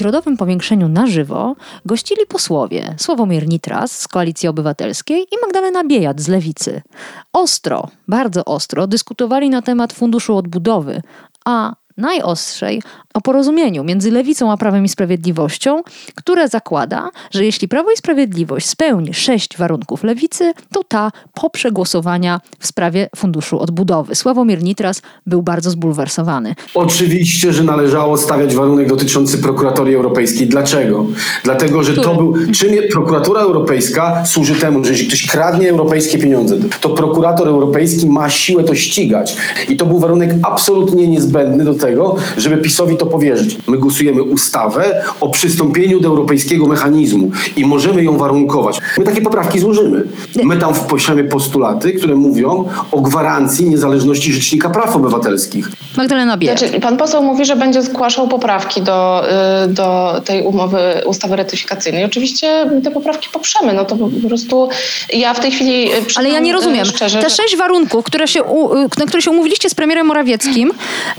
Środowym 0.00 0.36
powiększeniu 0.36 0.88
na 0.88 1.06
żywo 1.06 1.56
gościli 1.86 2.26
posłowie 2.26 2.94
Sławomir 2.98 3.48
Nitras 3.48 3.98
z 3.98 4.08
Koalicji 4.08 4.48
Obywatelskiej 4.48 5.22
i 5.22 5.36
Magdalena 5.42 5.84
Biejat 5.84 6.20
z 6.20 6.28
Lewicy. 6.28 6.82
Ostro, 7.32 7.88
bardzo 8.08 8.44
ostro 8.44 8.86
dyskutowali 8.86 9.50
na 9.50 9.62
temat 9.62 9.92
Funduszu 9.92 10.36
Odbudowy, 10.36 11.02
a 11.44 11.74
najostrzej 12.00 12.82
o 13.14 13.20
porozumieniu 13.20 13.84
między 13.84 14.10
lewicą 14.10 14.52
a 14.52 14.56
Prawem 14.56 14.84
i 14.84 14.88
Sprawiedliwością, 14.88 15.82
które 16.14 16.48
zakłada, 16.48 17.10
że 17.30 17.44
jeśli 17.44 17.68
Prawo 17.68 17.92
i 17.92 17.96
Sprawiedliwość 17.96 18.68
spełni 18.68 19.14
sześć 19.14 19.56
warunków 19.56 20.04
lewicy, 20.04 20.52
to 20.72 20.84
ta 20.84 21.10
poprze 21.34 21.70
głosowania 21.72 22.40
w 22.58 22.66
sprawie 22.66 23.08
Funduszu 23.16 23.60
Odbudowy. 23.60 24.14
Sławomir 24.14 24.62
Nitras 24.62 25.02
był 25.26 25.42
bardzo 25.42 25.70
zbulwersowany. 25.70 26.54
Oczywiście, 26.74 27.52
że 27.52 27.64
należało 27.64 28.16
stawiać 28.16 28.54
warunek 28.54 28.88
dotyczący 28.88 29.38
prokuratorii 29.38 29.94
europejskiej. 29.94 30.46
Dlaczego? 30.46 31.06
Dlatego, 31.44 31.82
że 31.82 31.92
Który? 31.92 32.06
to 32.06 32.14
był. 32.14 32.34
Czym 32.52 32.70
prokuratura 32.92 33.40
europejska 33.40 34.26
służy 34.26 34.54
temu, 34.54 34.84
że 34.84 34.90
jeśli 34.90 35.06
ktoś 35.06 35.26
kradnie 35.26 35.70
europejskie 35.70 36.18
pieniądze, 36.18 36.56
to 36.80 36.88
prokurator 36.88 37.48
europejski 37.48 38.06
ma 38.08 38.30
siłę 38.30 38.64
to 38.64 38.74
ścigać. 38.74 39.36
I 39.68 39.76
to 39.76 39.86
był 39.86 39.98
warunek 39.98 40.30
absolutnie 40.42 41.08
niezbędny 41.08 41.64
do 41.64 41.74
tego, 41.74 41.89
żeby 42.36 42.56
PiSowi 42.56 42.96
to 42.96 43.06
powierzyć. 43.06 43.56
My 43.66 43.78
głosujemy 43.78 44.22
ustawę 44.22 45.04
o 45.20 45.28
przystąpieniu 45.28 46.00
do 46.00 46.08
europejskiego 46.08 46.66
mechanizmu 46.66 47.30
i 47.56 47.64
możemy 47.66 48.04
ją 48.04 48.16
warunkować. 48.18 48.78
My 48.98 49.04
takie 49.04 49.20
poprawki 49.22 49.58
złożymy. 49.58 50.02
My 50.44 50.56
tam 50.56 50.74
wpiszemy 50.74 51.24
postulaty, 51.24 51.92
które 51.92 52.14
mówią 52.14 52.68
o 52.92 53.00
gwarancji 53.00 53.68
niezależności 53.70 54.32
Rzecznika 54.32 54.70
Praw 54.70 54.96
Obywatelskich. 54.96 55.68
Magdalena 55.96 56.36
Biejat. 56.36 56.58
Znaczy, 56.58 56.80
pan 56.80 56.96
poseł 56.96 57.22
mówi, 57.22 57.44
że 57.44 57.56
będzie 57.56 57.82
zgłaszał 57.82 58.28
poprawki 58.28 58.82
do, 58.82 59.22
y, 59.64 59.68
do 59.68 60.20
tej 60.24 60.42
umowy, 60.42 60.78
ustawy 61.06 61.36
ratyfikacyjnej. 61.36 62.04
Oczywiście 62.04 62.66
te 62.84 62.90
poprawki 62.90 63.28
poprzemy. 63.32 63.72
No 63.74 63.84
to 63.84 63.96
po 63.96 64.28
prostu 64.28 64.68
ja 65.12 65.34
w 65.34 65.40
tej 65.40 65.50
chwili. 65.50 65.92
y, 65.92 65.94
Ale 66.16 66.28
ja 66.28 66.40
nie 66.40 66.52
rozumiem. 66.52 66.82
y, 66.82 66.86
Szczerze, 66.90 67.18
Te 67.22 67.30
sześć 67.30 67.56
warunków, 67.56 68.04
które 68.04 68.28
się 68.28 68.40
na 68.98 69.06
które 69.06 69.22
się 69.22 69.30
umówiliście 69.30 69.70
z 69.70 69.74
premierem 69.74 70.06
Morawieckim, 70.06 70.72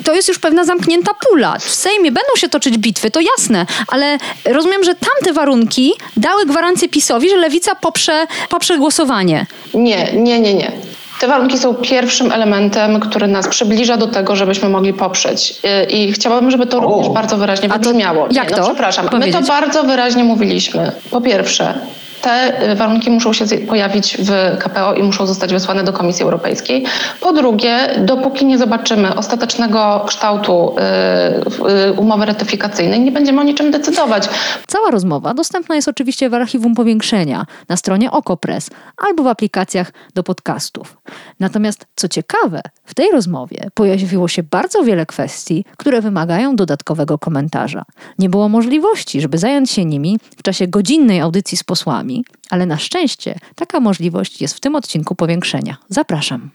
to 0.03 0.13
jest 0.13 0.27
już 0.27 0.39
pewna 0.51 0.65
zamknięta 0.65 1.11
pula. 1.29 1.57
W 1.59 1.69
Sejmie 1.69 2.11
będą 2.11 2.35
się 2.37 2.49
toczyć 2.49 2.77
bitwy, 2.77 3.11
to 3.11 3.19
jasne, 3.19 3.65
ale 3.87 4.17
rozumiem, 4.45 4.83
że 4.83 4.95
tamte 4.95 5.33
warunki 5.33 5.93
dały 6.17 6.45
gwarancję 6.45 6.89
PiSowi, 6.89 7.29
że 7.29 7.37
lewica 7.37 7.75
poprze, 7.75 8.27
poprze 8.49 8.77
głosowanie. 8.77 9.45
Nie, 9.73 10.13
nie, 10.13 10.39
nie, 10.39 10.53
nie. 10.53 10.71
Te 11.19 11.27
warunki 11.27 11.57
są 11.57 11.73
pierwszym 11.73 12.31
elementem, 12.31 12.99
który 12.99 13.27
nas 13.27 13.47
przybliża 13.47 13.97
do 13.97 14.07
tego, 14.07 14.35
żebyśmy 14.35 14.69
mogli 14.69 14.93
poprzeć. 14.93 15.53
I 15.89 16.11
chciałabym, 16.13 16.51
żeby 16.51 16.67
to 16.67 16.77
O. 16.77 16.81
również 16.81 17.09
bardzo 17.09 17.37
wyraźnie 17.37 17.69
to 17.69 17.75
wybrzmiało. 17.75 18.27
jak 18.31 18.49
nie, 18.49 18.55
to? 18.55 18.61
No, 18.61 18.67
przepraszam. 18.67 19.05
My 19.05 19.11
Powiedzieć. 19.11 19.35
to 19.35 19.41
bardzo 19.47 19.83
wyraźnie 19.83 20.23
mówiliśmy. 20.23 20.91
Po 21.11 21.21
pierwsze, 21.21 21.73
te 22.21 22.69
y, 22.71 22.75
warunki 22.75 23.11
muszą 23.11 23.33
się 23.33 23.45
pojawić 23.45 24.17
w 24.17 24.57
KPO 24.59 24.93
i 24.93 25.03
muszą 25.03 25.27
zostać 25.27 25.53
wysłane 25.53 25.83
do 25.83 25.93
Komisji 25.93 26.23
Europejskiej. 26.23 26.85
Po 27.21 27.33
drugie, 27.33 27.77
dopóki 27.99 28.45
nie 28.45 28.57
zobaczymy 28.57 29.15
ostatecznego 29.15 30.03
kształtu 30.07 30.75
y, 30.75 31.89
y, 31.89 31.93
umowy 31.93 32.25
ratyfikacyjnej, 32.25 32.99
nie 32.99 33.11
będziemy 33.11 33.41
o 33.41 33.43
niczym 33.43 33.71
decydować. 33.71 34.29
Cała 34.67 34.91
rozmowa 34.91 35.33
dostępna 35.33 35.75
jest 35.75 35.87
oczywiście 35.87 36.29
w 36.29 36.33
archiwum 36.33 36.75
powiększenia 36.75 37.45
na 37.69 37.77
stronie 37.77 38.11
Okopres 38.11 38.69
albo 38.97 39.23
w 39.23 39.27
aplikacjach 39.27 39.93
do 40.15 40.23
podcastów. 40.23 40.97
Natomiast 41.39 41.85
co 41.95 42.07
ciekawe, 42.07 42.61
w 42.85 42.93
tej 42.93 43.11
rozmowie 43.11 43.69
pojawiło 43.73 44.27
się 44.27 44.43
bardzo 44.43 44.83
wiele 44.83 45.05
kwestii, 45.05 45.65
które 45.77 46.01
wymagają 46.01 46.55
dodatkowego 46.55 47.17
komentarza. 47.17 47.83
Nie 48.19 48.29
było 48.29 48.49
możliwości, 48.49 49.21
żeby 49.21 49.37
zająć 49.37 49.71
się 49.71 49.85
nimi 49.85 50.19
w 50.37 50.43
czasie 50.43 50.67
godzinnej 50.67 51.21
audycji 51.21 51.57
z 51.57 51.63
posłami, 51.63 52.10
ale 52.49 52.65
na 52.65 52.77
szczęście 52.77 53.35
taka 53.55 53.79
możliwość 53.79 54.41
jest 54.41 54.55
w 54.55 54.59
tym 54.59 54.75
odcinku 54.75 55.15
powiększenia. 55.15 55.77
Zapraszam. 55.89 56.49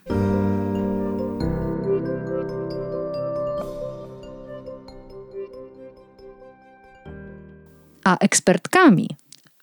A 8.04 8.16
ekspertkami 8.18 9.08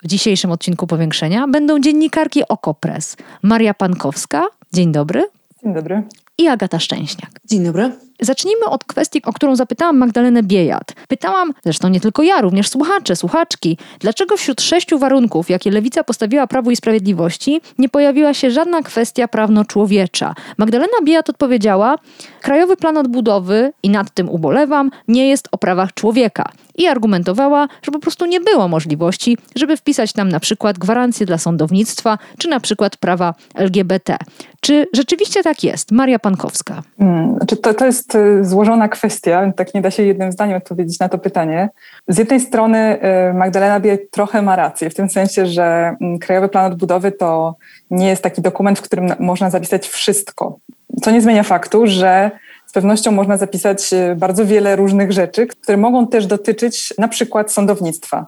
w 0.04 0.08
dzisiejszym 0.08 0.52
odcinku 0.52 0.88
powiększenia 0.88 1.48
będą 1.48 1.80
dziennikarki 1.80 2.48
Okopres 2.48 3.18
Maria 3.44 3.74
Pankowska, 3.74 4.46
dzień 4.74 4.92
dobry, 4.92 5.28
Dzień 5.64 5.74
dobry. 5.74 6.04
i 6.38 6.48
Agata 6.48 6.80
Szczęśniak. 6.80 7.30
Dzień 7.46 7.64
dobry. 7.64 7.92
Zacznijmy 8.24 8.66
od 8.66 8.84
kwestii, 8.84 9.22
o 9.26 9.34
którą 9.34 9.56
zapytałam 9.56 9.98
Magdalenę 9.98 10.44
Biejat. 10.44 10.94
Pytałam, 11.08 11.54
zresztą 11.64 11.90
nie 11.90 12.00
tylko 12.00 12.24
ja, 12.24 12.42
również 12.42 12.70
słuchacze, 12.70 13.16
słuchaczki, 13.16 13.78
dlaczego 14.00 14.38
wśród 14.38 14.62
sześciu 14.62 15.00
warunków, 15.00 15.50
jakie 15.50 15.72
Lewica 15.72 16.04
postawiła 16.04 16.48
Prawu 16.48 16.72
i 16.72 16.76
Sprawiedliwości, 16.76 17.62
nie 17.78 17.90
pojawiła 17.90 18.34
się 18.34 18.52
żadna 18.52 18.82
kwestia 18.82 19.28
prawno-człowiecza. 19.28 20.36
Magdalena 20.58 20.98
Biejat 21.04 21.30
odpowiedziała, 21.30 21.96
Krajowy 22.42 22.78
Plan 22.78 22.98
Odbudowy, 22.98 23.74
i 23.84 23.90
nad 23.90 24.12
tym 24.14 24.30
ubolewam, 24.30 24.92
nie 25.08 25.30
jest 25.30 25.48
o 25.52 25.58
prawach 25.58 25.94
człowieka. 25.94 26.52
I 26.76 26.88
argumentowała, 26.88 27.68
że 27.82 27.92
po 27.92 28.00
prostu 28.00 28.26
nie 28.26 28.40
było 28.40 28.68
możliwości, 28.68 29.38
żeby 29.56 29.78
wpisać 29.78 30.14
tam 30.14 30.30
na 30.30 30.40
przykład 30.40 30.78
gwarancje 30.80 31.26
dla 31.26 31.38
sądownictwa, 31.38 32.18
czy 32.38 32.48
na 32.50 32.60
przykład 32.60 32.98
prawa 32.98 33.34
LGBT. 33.56 34.18
Czy 34.62 34.88
rzeczywiście 34.94 35.44
tak 35.44 35.64
jest? 35.64 35.92
Maria 35.92 36.20
Pankowska. 36.20 36.84
Mm, 37.00 37.36
Znaczy 37.38 37.58
to, 37.58 37.74
to 37.74 37.86
jest 37.86 38.16
y, 38.16 38.46
złożona 38.46 38.88
kwestia, 38.90 39.52
tak 39.56 39.74
nie 39.74 39.82
da 39.82 39.92
się 39.92 40.04
jednym 40.04 40.32
zdaniem 40.32 40.58
odpowiedzieć 40.58 41.00
na 41.00 41.10
to 41.10 41.18
pytanie. 41.18 41.70
Z 42.08 42.18
jednej 42.18 42.40
strony 42.40 43.00
y, 43.30 43.34
Magdalena 43.34 43.80
Biej 43.80 43.98
trochę 44.12 44.42
ma 44.42 44.56
rację, 44.56 44.90
w 44.90 44.94
tym 44.96 45.10
sensie, 45.10 45.46
że 45.46 45.96
mm, 46.02 46.20
Krajowy 46.20 46.50
Plan 46.50 46.72
Odbudowy 46.72 47.12
to 47.12 47.56
nie 47.92 48.08
jest 48.10 48.22
taki 48.24 48.42
dokument, 48.42 48.80
w 48.80 48.82
którym 48.82 49.06
na- 49.06 49.16
można 49.20 49.50
zapisać 49.50 49.88
wszystko. 49.88 50.58
Co 51.04 51.12
nie 51.12 51.22
zmienia 51.22 51.44
faktu, 51.44 51.88
że 51.88 52.32
pewnością 52.74 53.12
można 53.12 53.38
zapisać 53.38 53.94
y, 53.94 54.16
bardzo 54.16 54.46
wiele 54.46 54.76
różnych 54.76 55.12
rzeczy, 55.12 55.48
które 55.48 55.78
mogą 55.78 56.08
też 56.08 56.26
dotyczyć 56.26 56.94
na 56.98 57.08
przykład 57.08 57.52
sądownictwa. 57.52 58.26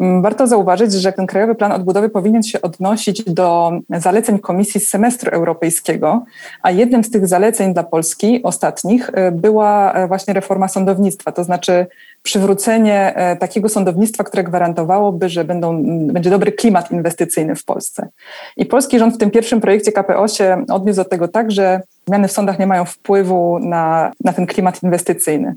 Mm, 0.00 0.22
Warto 0.22 0.46
zauważyć, 0.46 0.92
że 0.92 1.12
ten 1.12 1.26
Krajowy 1.26 1.54
Plan 1.54 1.72
Odbudowy 1.72 2.08
powinien 2.08 2.42
się 2.42 2.62
odnosić 2.62 3.24
do 3.24 3.72
zaleceń 3.90 4.38
Komisji 4.38 4.80
z 4.80 4.88
semestru 4.88 5.30
europejskiego, 5.30 6.24
a 6.62 6.70
jednym 6.70 7.04
z 7.04 7.10
tych 7.10 7.26
zaleceń 7.26 7.74
dla 7.74 7.82
Polski 7.82 8.42
ostatnich 8.42 9.08
y, 9.08 9.32
była 9.32 9.92
e, 9.92 10.08
właśnie 10.08 10.34
reforma 10.34 10.68
sądownictwa, 10.68 11.32
to 11.32 11.44
znaczy 11.44 11.86
przywrócenie 12.22 13.16
e, 13.16 13.36
takiego 13.36 13.68
sądownictwa, 13.68 14.24
które 14.24 14.44
gwarantowałoby, 14.44 15.28
że 15.28 15.44
będą, 15.44 15.82
będzie 16.06 16.30
dobry 16.30 16.52
klimat 16.52 16.90
inwestycyjny 16.90 17.54
w 17.54 17.64
Polsce. 17.64 18.08
I 18.56 18.66
polski 18.66 18.98
rząd 18.98 19.14
w 19.14 19.18
tym 19.18 19.30
pierwszym 19.30 19.60
projekcie 19.60 19.92
KPO 19.92 20.28
się 20.28 20.64
odniósł 20.68 20.96
do 20.96 21.04
tego 21.04 21.28
tak, 21.28 21.50
że 21.50 21.80
zmiany 22.08 22.28
w 22.28 22.32
sądach 22.32 22.58
nie 22.58 22.66
mają 22.66 22.84
wpływu 22.84 23.58
na, 23.58 24.12
na 24.24 24.32
ten 24.32 24.46
klimat 24.46 24.82
inwestycyjny. 24.82 25.56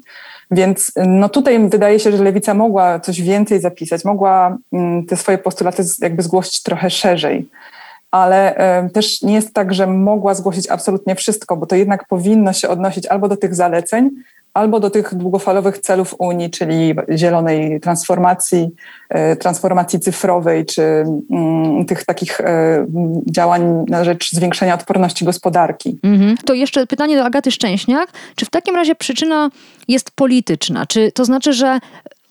Więc 0.52 0.92
no 1.06 1.30
tutaj 1.30 1.70
wydaje 1.70 2.00
się, 2.00 2.12
że 2.12 2.24
Lewica 2.24 2.54
mogła 2.54 3.00
coś 3.00 3.22
więcej 3.22 3.60
zapisać, 3.60 4.06
mogła 4.06 4.58
mm, 4.74 5.06
te 5.06 5.18
swoje 5.18 5.38
postulaty 5.38 5.84
jakby 6.02 6.24
zgłosić 6.24 6.64
trochę 6.64 6.90
szerzej. 6.90 7.50
Ale 8.12 8.56
e, 8.56 8.90
też 8.90 9.22
nie 9.22 9.34
jest 9.34 9.54
tak, 9.54 9.74
że 9.74 9.88
mogła 9.88 10.34
zgłosić 10.34 10.70
absolutnie 10.70 11.16
wszystko, 11.16 11.58
bo 11.58 11.66
to 11.66 11.76
jednak 11.76 12.08
powinno 12.08 12.54
się 12.54 12.70
odnosić 12.70 13.06
albo 13.06 13.28
do 13.28 13.38
tych 13.38 13.56
zaleceń, 13.56 14.10
albo 14.54 14.80
do 14.80 14.90
tych 14.90 15.16
długofalowych 15.16 15.80
celów 15.80 16.16
Unii, 16.18 16.50
czyli 16.50 16.96
zielonej 17.16 17.80
transformacji, 17.80 18.70
e, 19.10 19.36
transformacji 19.36 20.00
cyfrowej, 20.00 20.66
czy 20.66 20.82
mm, 21.32 21.86
tych 21.86 22.06
takich 22.06 22.42
e, 22.42 22.86
działań 23.32 23.86
na 23.88 24.04
rzecz 24.04 24.32
zwiększenia 24.32 24.74
odporności 24.74 25.26
gospodarki. 25.26 26.00
Mhm. 26.04 26.38
To 26.46 26.54
jeszcze 26.54 26.88
pytanie 26.88 27.18
do 27.18 27.26
Agaty 27.26 27.52
Szczęśniak. 27.52 28.12
Czy 28.36 28.46
w 28.46 28.50
takim 28.50 28.76
razie 28.76 28.96
przyczyna 28.96 29.50
jest 29.88 30.12
polityczna? 30.12 30.86
Czy 30.86 31.12
to 31.12 31.26
znaczy, 31.26 31.54
że 31.54 31.80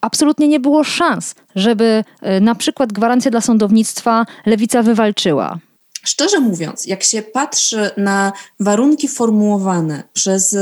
absolutnie 0.00 0.49
nie 0.49 0.61
było 0.61 0.84
szans, 0.84 1.34
żeby 1.56 2.05
y, 2.37 2.40
na 2.40 2.55
przykład 2.55 2.93
gwarancję 2.93 3.31
dla 3.31 3.40
sądownictwa 3.40 4.26
lewica 4.46 4.82
wywalczyła? 4.82 5.58
Szczerze 6.02 6.40
mówiąc, 6.40 6.87
jak 6.87 7.02
się 7.02 7.23
patrzy 7.23 7.90
na 7.96 8.32
warunki 8.61 9.08
formułowane 9.08 10.02
przez 10.12 10.56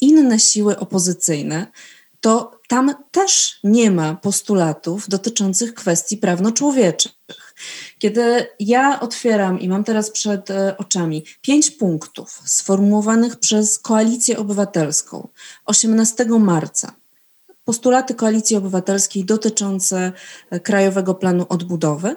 inne 0.00 0.38
siły 0.38 0.78
opozycyjne, 0.78 1.66
to 2.20 2.60
tam 2.68 2.94
też 3.10 3.58
nie 3.64 3.90
ma 3.90 4.14
postulatów 4.14 5.08
dotyczących 5.08 5.74
kwestii 5.74 6.16
prawno-człowieczych. 6.16 7.12
Kiedy 7.98 8.46
ja 8.60 9.00
otwieram 9.00 9.60
i 9.60 9.68
mam 9.68 9.84
teraz 9.84 10.10
przed 10.10 10.50
e, 10.50 10.76
oczami 10.76 11.24
pięć 11.42 11.70
punktów 11.70 12.42
sformułowanych 12.44 13.36
przez 13.36 13.78
Koalicję 13.78 14.38
Obywatelską 14.38 15.28
18 15.64 16.24
marca, 16.24 16.92
postulaty 17.64 18.14
Koalicji 18.14 18.56
Obywatelskiej 18.56 19.24
dotyczące 19.24 20.12
e, 20.50 20.60
Krajowego 20.60 21.14
Planu 21.14 21.46
Odbudowy, 21.48 22.16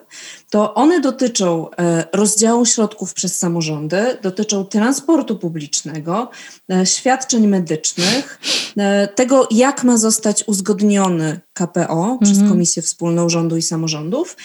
to 0.49 0.73
one 0.73 0.99
dotyczą 1.01 1.69
e, 1.71 2.03
rozdziału 2.13 2.65
środków 2.65 3.13
przez 3.13 3.39
samorządy, 3.39 4.17
dotyczą 4.21 4.65
transportu 4.65 5.35
publicznego, 5.35 6.29
e, 6.71 6.85
świadczeń 6.85 7.47
medycznych, 7.47 8.39
tego, 9.15 9.47
jak 9.51 9.83
ma 9.83 9.97
zostać 9.97 10.43
uzgodniony 10.47 11.39
KPO 11.53 12.03
mhm. 12.03 12.19
przez 12.19 12.49
Komisję 12.49 12.81
Wspólną 12.81 13.29
Rządu 13.29 13.57
i 13.57 13.61
Samorządów 13.61 14.37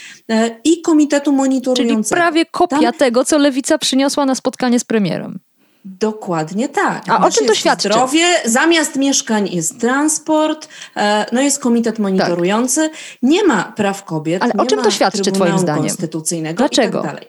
i 0.64 0.82
Komitetu 0.82 1.32
Monitorującego. 1.32 2.02
Czyli 2.02 2.22
prawie 2.22 2.46
kopia 2.46 2.81
Tam... 2.81 2.93
tego, 2.93 3.25
co 3.25 3.38
Lewica 3.38 3.78
przyniosła 3.78 4.26
na 4.26 4.34
spotkanie 4.34 4.81
z 4.81 4.84
premierem. 4.84 5.38
Dokładnie 5.84 6.69
tak. 6.69 7.02
A 7.08 7.26
o 7.26 7.31
czym 7.31 7.46
to 7.46 7.55
świadczy? 7.55 7.88
Zdrowie, 7.88 8.25
zamiast 8.44 8.96
mieszkań 8.96 9.49
jest 9.49 9.81
transport, 9.81 10.69
e, 10.96 11.26
no 11.32 11.40
jest 11.40 11.58
komitet 11.58 11.99
monitorujący, 11.99 12.88
tak. 12.88 12.99
nie 13.23 13.44
ma 13.44 13.73
praw 13.76 14.05
kobiet. 14.05 14.43
Ale 14.43 14.52
o 14.52 14.67
czym 14.67 14.82
to 14.82 14.90
świadczy 14.90 15.23
Trybunału 15.23 15.50
twoim 15.50 15.62
zdaniem? 15.62 15.82
Konstytucyjnego 15.82 16.58
Dlaczego? 16.58 17.00
I 17.00 17.02
tak 17.02 17.12
dalej. 17.12 17.29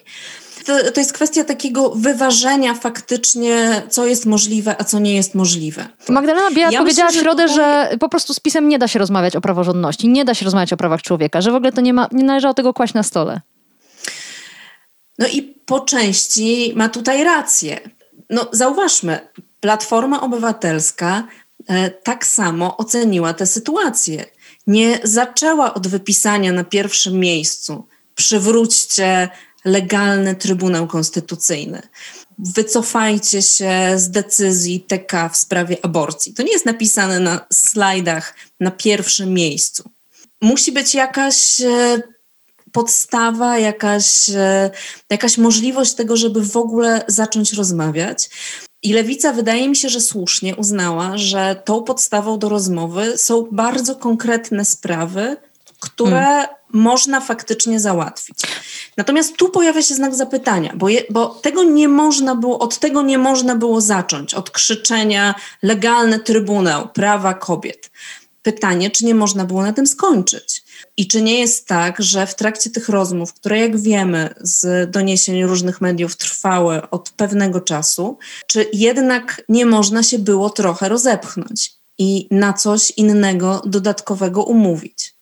To, 0.66 0.92
to, 0.92 1.00
jest 1.00 1.14
kwestia 1.14 1.44
takiego 1.44 1.90
wyważenia 1.90 2.74
faktycznie, 2.74 3.82
co 3.90 4.06
jest 4.06 4.26
możliwe, 4.26 4.76
a 4.80 4.84
co 4.84 5.00
nie 5.00 5.16
jest 5.16 5.36
możliwe. 5.36 5.86
Magdalena 6.10 6.52
Białat 6.52 6.74
ja 6.74 6.80
powiedziała 6.80 7.08
myślę, 7.08 7.22
w 7.22 7.24
środę, 7.24 7.48
że, 7.48 7.56
że 7.92 7.98
po 7.98 8.10
prostu 8.10 8.34
z 8.34 8.40
pisem 8.40 8.70
nie 8.70 8.80
da 8.80 8.88
się 8.88 9.00
rozmawiać 9.00 9.36
o 9.36 9.42
praworządności, 9.42 10.10
nie 10.10 10.26
da 10.26 10.34
się 10.34 10.46
rozmawiać 10.46 10.74
o 10.74 10.78
prawach 10.78 11.02
człowieka, 11.02 11.42
że 11.42 11.52
w 11.52 11.56
ogóle 11.56 11.72
to 11.72 11.82
nie, 11.82 11.94
ma, 11.94 12.08
nie 12.12 12.24
należało 12.24 12.54
tego 12.54 12.74
kłaść 12.74 12.94
na 12.94 13.04
stole. 13.04 13.42
No 15.20 15.28
i 15.28 15.42
po 15.66 15.80
części 15.80 16.74
ma 16.76 16.90
tutaj 16.90 17.24
rację. 17.24 17.80
No, 18.30 18.50
zauważmy, 18.52 19.20
Platforma 19.60 20.22
Obywatelska 20.22 21.28
e, 21.68 21.90
tak 21.90 22.26
samo 22.26 22.78
oceniła 22.78 23.34
tę 23.34 23.46
sytuację. 23.46 24.26
Nie 24.68 25.00
zaczęła 25.04 25.74
od 25.74 25.88
wypisania 25.88 26.52
na 26.52 26.64
pierwszym 26.64 27.20
miejscu 27.20 27.88
przywróćcie 28.16 29.30
legalny 29.66 30.36
Trybunał 30.36 30.88
Konstytucyjny. 30.88 31.82
Wycofajcie 32.40 33.42
się 33.42 33.94
z 33.96 34.10
decyzji 34.10 34.82
TK 34.82 35.30
w 35.30 35.38
sprawie 35.38 35.78
aborcji. 35.82 36.34
To 36.34 36.44
nie 36.44 36.52
jest 36.52 36.66
napisane 36.66 37.20
na 37.20 37.46
slajdach 37.54 38.36
na 38.60 38.72
pierwszym 38.72 39.34
miejscu. 39.34 39.90
Musi 40.42 40.72
być 40.72 40.96
jakaś 40.96 41.62
e, 41.62 42.02
podstawa, 42.74 43.58
jakaś, 43.60 44.30
e, 44.30 44.72
jakaś 45.10 45.38
możliwość 45.38 45.94
tego, 45.94 46.18
żeby 46.18 46.42
w 46.42 46.58
ogóle 46.58 47.06
zacząć 47.08 47.54
rozmawiać. 47.54 48.30
I 48.84 48.94
lewica 48.94 49.34
wydaje 49.34 49.70
mi 49.70 49.76
się, 49.76 49.90
że 49.90 50.02
słusznie 50.02 50.56
uznała, 50.56 51.18
że 51.18 51.62
tą 51.66 51.84
podstawą 51.84 52.40
do 52.40 52.50
rozmowy 52.50 53.18
są 53.18 53.48
bardzo 53.52 53.96
konkretne 53.96 54.66
sprawy, 54.66 55.38
które 55.80 56.26
hmm. 56.26 56.48
można 56.70 57.22
faktycznie 57.22 57.80
załatwić. 57.80 58.38
Natomiast 58.98 59.38
tu 59.38 59.50
pojawia 59.50 59.82
się 59.82 59.96
znak 59.96 60.16
zapytania, 60.16 60.74
bo, 60.76 60.90
je, 60.90 61.04
bo 61.10 61.28
tego 61.28 61.64
nie 61.64 61.88
można 61.88 62.36
było, 62.36 62.60
od 62.60 62.80
tego 62.80 63.02
nie 63.02 63.18
można 63.18 63.56
było 63.56 63.82
zacząć, 63.82 64.34
od 64.34 64.52
krzyczenia 64.52 65.36
legalny 65.62 66.20
trybunał, 66.20 66.90
prawa 66.90 67.34
kobiet. 67.34 67.92
Pytanie, 68.42 68.92
czy 68.92 69.06
nie 69.06 69.16
można 69.16 69.46
było 69.46 69.62
na 69.62 69.74
tym 69.74 69.88
skończyć? 69.88 70.63
I 70.98 71.08
czy 71.08 71.22
nie 71.22 71.40
jest 71.40 71.68
tak, 71.68 72.02
że 72.02 72.28
w 72.28 72.36
trakcie 72.36 72.70
tych 72.70 72.90
rozmów, 72.90 73.34
które 73.34 73.60
jak 73.60 73.80
wiemy 73.80 74.34
z 74.42 74.92
doniesień 74.92 75.44
różnych 75.44 75.82
mediów 75.82 76.18
trwały 76.18 76.90
od 76.90 77.10
pewnego 77.10 77.62
czasu, 77.62 78.18
czy 78.48 78.70
jednak 78.74 79.42
nie 79.50 79.66
można 79.66 80.04
się 80.04 80.20
było 80.20 80.50
trochę 80.50 80.90
rozepchnąć 80.90 81.72
i 81.98 82.28
na 82.32 82.54
coś 82.54 82.92
innego 82.92 83.62
dodatkowego 83.66 84.44
umówić? 84.44 85.13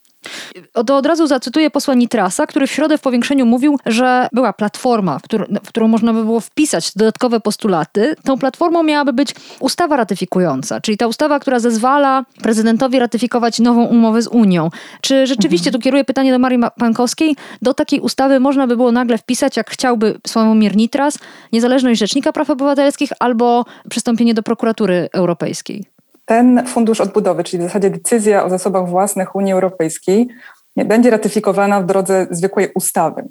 To 0.86 0.98
od 0.98 1.06
razu 1.06 1.28
zacytuję 1.28 1.70
posła 1.70 1.94
Nitrasa, 1.94 2.48
który 2.48 2.68
w 2.68 2.72
środę 2.72 2.98
w 2.98 3.02
powiększeniu 3.02 3.46
mówił, 3.46 3.80
że 3.86 4.28
była 4.34 4.54
platforma, 4.54 5.20
w, 5.20 5.22
którą, 5.22 5.46
w 5.64 5.68
którą 5.68 5.88
można 5.88 6.14
by 6.14 6.26
było 6.26 6.40
wpisać 6.40 6.92
dodatkowe 6.96 7.40
postulaty. 7.40 8.16
Tą 8.24 8.38
platformą 8.38 8.84
miałaby 8.84 9.14
być 9.14 9.36
ustawa 9.60 9.96
ratyfikująca, 9.96 10.82
czyli 10.82 10.98
ta 10.98 11.08
ustawa, 11.08 11.40
która 11.40 11.60
zezwala 11.60 12.26
prezydentowi 12.42 13.00
ratyfikować 13.00 13.60
nową 13.60 13.86
umowę 13.86 14.22
z 14.22 14.28
Unią. 14.28 14.70
Czy 15.02 15.28
rzeczywiście, 15.28 15.70
mhm. 15.70 15.82
tu 15.82 15.84
kieruję 15.84 16.04
pytanie 16.04 16.32
do 16.32 16.40
Marii 16.40 16.60
Pankowskiej, 16.80 17.36
do 17.62 17.74
takiej 17.74 18.00
ustawy 18.00 18.40
można 18.40 18.68
by 18.68 18.76
było 18.76 18.92
nagle 18.92 19.18
wpisać, 19.18 19.58
jak 19.58 19.70
chciałby 19.70 20.20
Sławomir 20.28 20.76
Nitras, 20.76 21.20
niezależność 21.52 22.00
Rzecznika 22.00 22.34
Praw 22.34 22.50
Obywatelskich 22.50 23.12
albo 23.20 23.66
przystąpienie 23.90 24.34
do 24.34 24.44
prokuratury 24.44 25.10
europejskiej? 25.14 25.86
Ten 26.32 26.68
fundusz 26.68 27.02
odbudowy, 27.02 27.44
czyli 27.44 27.64
w 27.64 27.66
zasadzie 27.66 27.90
decyzja 27.90 28.44
o 28.44 28.50
zasobach 28.50 28.90
własnych 28.90 29.36
Unii 29.36 29.54
Europejskiej, 29.54 30.28
będzie 30.76 31.10
ratyfikowana 31.10 31.82
w 31.82 31.86
drodze 31.86 32.28
zwykłej 32.30 32.72
ustawy. 32.76 33.24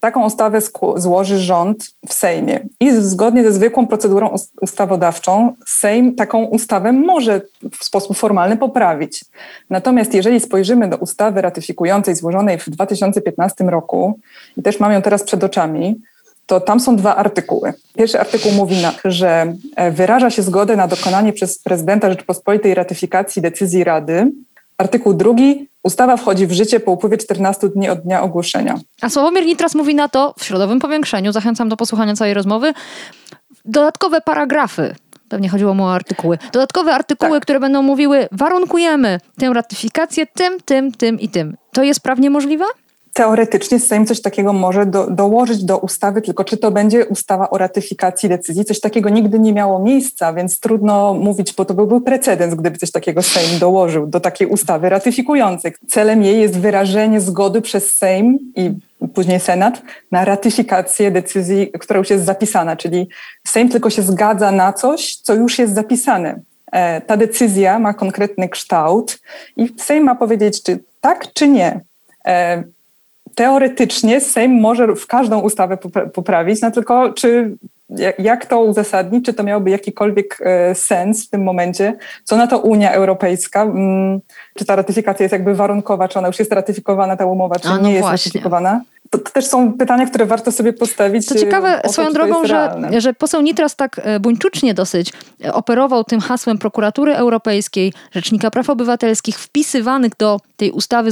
Taką 0.00 0.26
ustawę 0.26 0.58
złoży 0.96 1.38
rząd 1.38 1.90
w 2.08 2.12
Sejmie 2.12 2.60
i 2.80 2.92
zgodnie 2.92 3.42
ze 3.42 3.52
zwykłą 3.52 3.86
procedurą 3.86 4.36
ustawodawczą 4.60 5.54
Sejm 5.66 6.14
taką 6.14 6.44
ustawę 6.44 6.92
może 6.92 7.40
w 7.72 7.84
sposób 7.84 8.16
formalny 8.16 8.56
poprawić. 8.56 9.24
Natomiast 9.70 10.14
jeżeli 10.14 10.40
spojrzymy 10.40 10.88
do 10.88 10.96
ustawy 10.96 11.42
ratyfikującej 11.42 12.14
złożonej 12.14 12.58
w 12.58 12.70
2015 12.70 13.64
roku 13.64 14.20
i 14.56 14.62
też 14.62 14.80
mam 14.80 14.92
ją 14.92 15.02
teraz 15.02 15.22
przed 15.22 15.44
oczami, 15.44 16.00
to 16.46 16.60
tam 16.60 16.80
są 16.80 16.96
dwa 16.96 17.16
artykuły. 17.16 17.72
Pierwszy 17.96 18.20
artykuł 18.20 18.52
mówi, 18.52 18.82
na, 18.82 18.92
że 19.04 19.54
e, 19.76 19.90
wyraża 19.90 20.30
się 20.30 20.42
zgodę 20.42 20.76
na 20.76 20.88
dokonanie 20.88 21.32
przez 21.32 21.58
prezydenta 21.58 22.10
Rzeczypospolitej 22.10 22.74
ratyfikacji 22.74 23.42
decyzji 23.42 23.84
Rady. 23.84 24.32
Artykuł 24.78 25.14
drugi. 25.14 25.68
Ustawa 25.82 26.16
wchodzi 26.16 26.46
w 26.46 26.52
życie 26.52 26.80
po 26.80 26.92
upływie 26.92 27.16
14 27.16 27.68
dni 27.68 27.88
od 27.88 28.00
dnia 28.00 28.22
ogłoszenia. 28.22 28.78
A 29.00 29.08
Sławomir 29.08 29.46
Nitras 29.46 29.74
mówi 29.74 29.94
na 29.94 30.08
to 30.08 30.34
w 30.38 30.44
środowym 30.44 30.80
powiększeniu, 30.80 31.32
zachęcam 31.32 31.68
do 31.68 31.76
posłuchania 31.76 32.14
całej 32.14 32.34
rozmowy, 32.34 32.72
dodatkowe 33.64 34.20
paragrafy 34.20 34.94
pewnie 35.28 35.48
chodziło 35.48 35.74
mu 35.74 35.84
o 35.84 35.94
artykuły. 35.94 36.38
Dodatkowe 36.52 36.94
artykuły, 36.94 37.32
tak. 37.32 37.42
które 37.42 37.60
będą 37.60 37.82
mówiły, 37.82 38.28
warunkujemy 38.32 39.20
tę 39.38 39.50
ratyfikację 39.54 40.26
tym, 40.26 40.60
tym, 40.64 40.92
tym 40.92 41.20
i 41.20 41.28
tym. 41.28 41.56
To 41.72 41.82
jest 41.82 42.00
prawnie 42.00 42.30
możliwe? 42.30 42.64
Teoretycznie 43.14 43.80
Sejm 43.80 44.06
coś 44.06 44.20
takiego 44.20 44.52
może 44.52 44.86
do, 44.86 45.10
dołożyć 45.10 45.64
do 45.64 45.78
ustawy, 45.78 46.22
tylko 46.22 46.44
czy 46.44 46.56
to 46.56 46.70
będzie 46.70 47.06
ustawa 47.06 47.50
o 47.50 47.58
ratyfikacji 47.58 48.28
decyzji? 48.28 48.64
Coś 48.64 48.80
takiego 48.80 49.08
nigdy 49.08 49.38
nie 49.38 49.52
miało 49.52 49.78
miejsca, 49.78 50.32
więc 50.32 50.60
trudno 50.60 51.14
mówić, 51.14 51.52
bo 51.52 51.64
to 51.64 51.74
byłby 51.74 52.00
precedens, 52.00 52.54
gdyby 52.54 52.78
coś 52.78 52.90
takiego 52.90 53.22
Sejm 53.22 53.58
dołożył 53.58 54.06
do 54.06 54.20
takiej 54.20 54.46
ustawy 54.46 54.88
ratyfikującej. 54.88 55.72
Celem 55.88 56.22
jej 56.22 56.40
jest 56.40 56.58
wyrażenie 56.58 57.20
zgody 57.20 57.62
przez 57.62 57.96
Sejm 57.96 58.38
i 58.56 58.70
później 59.14 59.40
Senat 59.40 59.82
na 60.10 60.24
ratyfikację 60.24 61.10
decyzji, 61.10 61.70
która 61.80 61.98
już 61.98 62.10
jest 62.10 62.24
zapisana, 62.24 62.76
czyli 62.76 63.08
Sejm 63.46 63.68
tylko 63.68 63.90
się 63.90 64.02
zgadza 64.02 64.52
na 64.52 64.72
coś, 64.72 65.16
co 65.16 65.34
już 65.34 65.58
jest 65.58 65.74
zapisane. 65.74 66.40
E, 66.72 67.00
ta 67.00 67.16
decyzja 67.16 67.78
ma 67.78 67.94
konkretny 67.94 68.48
kształt 68.48 69.18
i 69.56 69.68
Sejm 69.78 70.04
ma 70.04 70.14
powiedzieć, 70.14 70.62
czy 70.62 70.78
tak, 71.00 71.32
czy 71.32 71.48
nie. 71.48 71.80
Teoretycznie 73.34 74.20
Sejm 74.20 74.60
może 74.60 74.94
w 74.94 75.06
każdą 75.06 75.40
ustawę 75.40 75.78
poprawić, 76.12 76.60
no 76.60 76.70
tylko 76.70 77.12
czy 77.12 77.56
jak 78.18 78.46
to 78.46 78.60
uzasadnić, 78.60 79.24
czy 79.24 79.34
to 79.34 79.42
miałoby 79.42 79.70
jakikolwiek 79.70 80.38
e, 80.40 80.74
sens 80.74 81.26
w 81.26 81.30
tym 81.30 81.42
momencie, 81.42 81.96
co 82.24 82.36
na 82.36 82.46
to 82.46 82.58
Unia 82.58 82.92
Europejska, 82.92 83.62
mm, 83.62 84.20
czy 84.58 84.64
ta 84.64 84.76
ratyfikacja 84.76 85.24
jest 85.24 85.32
jakby 85.32 85.54
warunkowa, 85.54 86.08
czy 86.08 86.18
ona 86.18 86.28
już 86.28 86.38
jest 86.38 86.52
ratyfikowana, 86.52 87.16
ta 87.16 87.26
umowa, 87.26 87.58
czy 87.58 87.68
A, 87.68 87.76
no 87.76 87.82
nie 87.82 87.92
jest 87.92 88.02
właśnie. 88.02 88.28
ratyfikowana 88.30 88.80
to, 89.18 89.24
to, 89.24 89.30
też 89.30 89.46
są 89.46 89.72
pytania, 89.72 90.06
które 90.06 90.26
warto 90.26 90.52
sobie 90.52 90.72
postawić. 90.72 91.26
To 91.26 91.34
ciekawe 91.34 91.80
to, 91.82 91.92
swoją 91.92 92.12
drogą, 92.12 92.46
że, 92.46 92.70
że 92.98 93.14
poseł 93.14 93.40
Nitras 93.40 93.76
tak 93.76 94.00
e, 94.02 94.20
buńczucznie 94.20 94.74
dosyć 94.74 95.12
e, 95.44 95.54
operował 95.54 96.04
tym 96.04 96.20
hasłem 96.20 96.58
prokuratury 96.58 97.14
europejskiej, 97.14 97.92
Rzecznika 98.12 98.50
Praw 98.50 98.70
Obywatelskich, 98.70 99.38
wpisywanych 99.38 100.12
do 100.18 100.40
tej 100.56 100.70
ustawy 100.70 101.10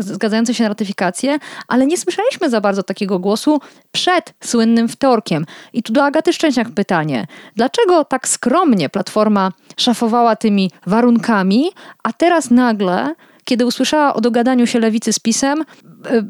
zgadzającej 0.00 0.54
się 0.54 0.62
na 0.62 0.68
ratyfikację, 0.68 1.38
ale 1.68 1.86
nie 1.86 1.98
słyszeliśmy 1.98 2.50
za 2.50 2.60
bardzo 2.60 2.82
takiego 2.82 3.18
głosu 3.18 3.60
przed 3.92 4.34
słynnym 4.44 4.88
wtorkiem. 4.88 5.46
I 5.72 5.82
tu 5.82 5.92
do 5.92 6.04
Agaty 6.04 6.32
Szczęśniak 6.32 6.70
pytanie. 6.70 7.26
Dlaczego 7.56 8.04
tak 8.04 8.28
skromnie 8.28 8.88
Platforma 8.88 9.52
szafowała 9.76 10.36
tymi 10.36 10.70
warunkami, 10.86 11.70
a 12.02 12.12
teraz 12.12 12.50
nagle 12.50 13.14
kiedy 13.44 13.66
usłyszała 13.66 14.14
o 14.14 14.20
dogadaniu 14.20 14.66
się 14.66 14.78
lewicy 14.80 15.12
z 15.12 15.18
PiSem, 15.18 15.60
y, 15.60 15.64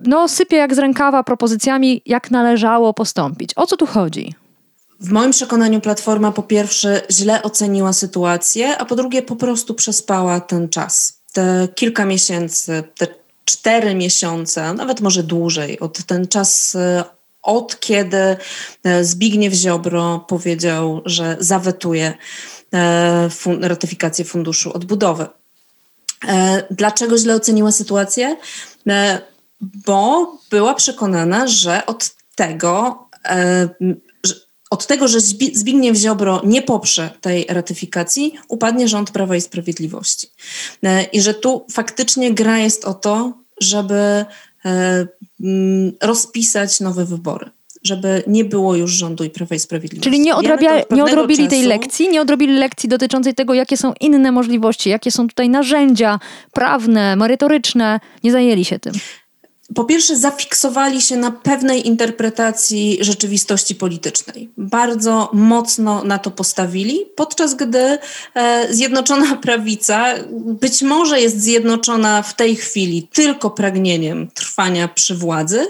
no 0.04 0.28
sypie 0.28 0.56
jak 0.56 0.74
z 0.74 0.78
rękawa 0.78 1.22
propozycjami, 1.22 2.02
jak 2.06 2.30
należało 2.30 2.94
postąpić. 2.94 3.50
O 3.56 3.66
co 3.66 3.76
tu 3.76 3.86
chodzi? 3.86 4.34
W 5.00 5.10
moim 5.10 5.30
przekonaniu 5.30 5.80
Platforma 5.80 6.32
po 6.32 6.42
pierwsze 6.42 7.02
źle 7.10 7.42
oceniła 7.42 7.92
sytuację, 7.92 8.78
a 8.78 8.84
po 8.84 8.96
drugie 8.96 9.22
po 9.22 9.36
prostu 9.36 9.74
przespała 9.74 10.40
ten 10.40 10.68
czas. 10.68 11.22
te 11.32 11.68
kilka 11.74 12.04
miesięcy, 12.04 12.84
te 12.96 13.06
cztery 13.44 13.94
miesiące, 13.94 14.74
nawet 14.74 15.00
może 15.00 15.22
dłużej, 15.22 15.80
od 15.80 16.04
ten 16.04 16.28
czas 16.28 16.76
od 17.42 17.80
kiedy 17.80 18.36
Zbigniew 19.02 19.54
Ziobro 19.54 20.24
powiedział, 20.28 21.02
że 21.04 21.36
zawetuje 21.40 22.14
ratyfikację 23.60 24.24
Funduszu 24.24 24.72
Odbudowy. 24.72 25.26
Dlaczego 26.70 27.18
źle 27.18 27.34
oceniła 27.34 27.72
sytuację? 27.72 28.36
Bo 29.60 30.32
była 30.50 30.74
przekonana, 30.74 31.46
że 31.46 31.86
od 31.86 32.10
tego, 32.34 33.08
od 34.72 34.86
tego, 34.86 35.08
że 35.08 35.20
Zbigniew 35.54 35.96
Ziobro 35.96 36.40
nie 36.44 36.62
poprze 36.62 37.10
tej 37.20 37.46
ratyfikacji, 37.48 38.34
upadnie 38.48 38.88
rząd 38.88 39.10
Prawa 39.10 39.36
i 39.36 39.40
Sprawiedliwości. 39.40 40.28
E, 40.82 41.02
I 41.02 41.20
że 41.20 41.34
tu 41.34 41.66
faktycznie 41.70 42.34
gra 42.34 42.58
jest 42.58 42.84
o 42.84 42.94
to, 42.94 43.32
żeby 43.60 44.24
e, 44.64 45.06
rozpisać 46.00 46.80
nowe 46.80 47.04
wybory 47.04 47.50
żeby 47.84 48.22
nie 48.26 48.44
było 48.44 48.76
już 48.76 48.92
rządu 48.92 49.24
i 49.24 49.30
Prawa 49.30 49.54
i 49.54 49.58
Sprawiedliwości. 49.58 50.10
Czyli 50.10 50.20
nie, 50.20 50.36
odrabia, 50.36 50.82
nie 50.90 51.04
odrobili 51.04 51.44
czasu. 51.44 51.50
tej 51.50 51.62
lekcji, 51.62 52.08
nie 52.08 52.20
odrobili 52.20 52.52
lekcji 52.52 52.88
dotyczącej 52.88 53.34
tego, 53.34 53.54
jakie 53.54 53.76
są 53.76 53.92
inne 54.00 54.32
możliwości, 54.32 54.90
jakie 54.90 55.10
są 55.10 55.28
tutaj 55.28 55.48
narzędzia 55.48 56.18
prawne, 56.52 57.16
merytoryczne. 57.16 58.00
Nie 58.24 58.32
zajęli 58.32 58.64
się 58.64 58.78
tym 58.78 58.92
po 59.74 59.84
pierwsze, 59.84 60.16
zafiksowali 60.16 61.02
się 61.02 61.16
na 61.16 61.30
pewnej 61.30 61.86
interpretacji 61.86 62.98
rzeczywistości 63.00 63.74
politycznej. 63.74 64.50
Bardzo 64.56 65.30
mocno 65.32 66.04
na 66.04 66.18
to 66.18 66.30
postawili, 66.30 67.00
podczas 67.16 67.54
gdy 67.54 67.98
e, 68.34 68.66
Zjednoczona 68.70 69.36
Prawica 69.42 70.14
być 70.32 70.82
może 70.82 71.20
jest 71.20 71.40
zjednoczona 71.40 72.22
w 72.22 72.36
tej 72.36 72.56
chwili 72.56 73.08
tylko 73.12 73.50
pragnieniem 73.50 74.30
trwania 74.34 74.88
przy 74.88 75.14
władzy, 75.14 75.66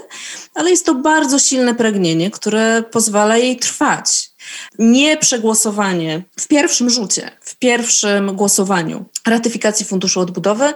ale 0.53 0.69
jest 0.69 0.85
to 0.85 0.95
bardzo 0.95 1.39
silne 1.39 1.75
pragnienie, 1.75 2.31
które 2.31 2.83
pozwala 2.91 3.37
jej 3.37 3.57
trwać 3.57 4.32
nie 4.79 5.17
przegłosowanie 5.17 6.23
w 6.39 6.47
pierwszym 6.47 6.89
rzucie, 6.89 7.31
w 7.41 7.55
pierwszym 7.55 8.35
głosowaniu 8.35 9.05
ratyfikacji 9.27 9.85
Funduszu 9.85 10.19
Odbudowy, 10.19 10.73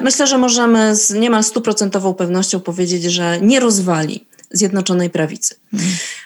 myślę, 0.00 0.26
że 0.26 0.38
możemy 0.38 0.96
z 0.96 1.10
niemal 1.10 1.44
stuprocentową 1.44 2.14
pewnością 2.14 2.60
powiedzieć, 2.60 3.04
że 3.04 3.40
nie 3.40 3.60
rozwali 3.60 4.26
Zjednoczonej 4.50 5.10
Prawicy. 5.10 5.54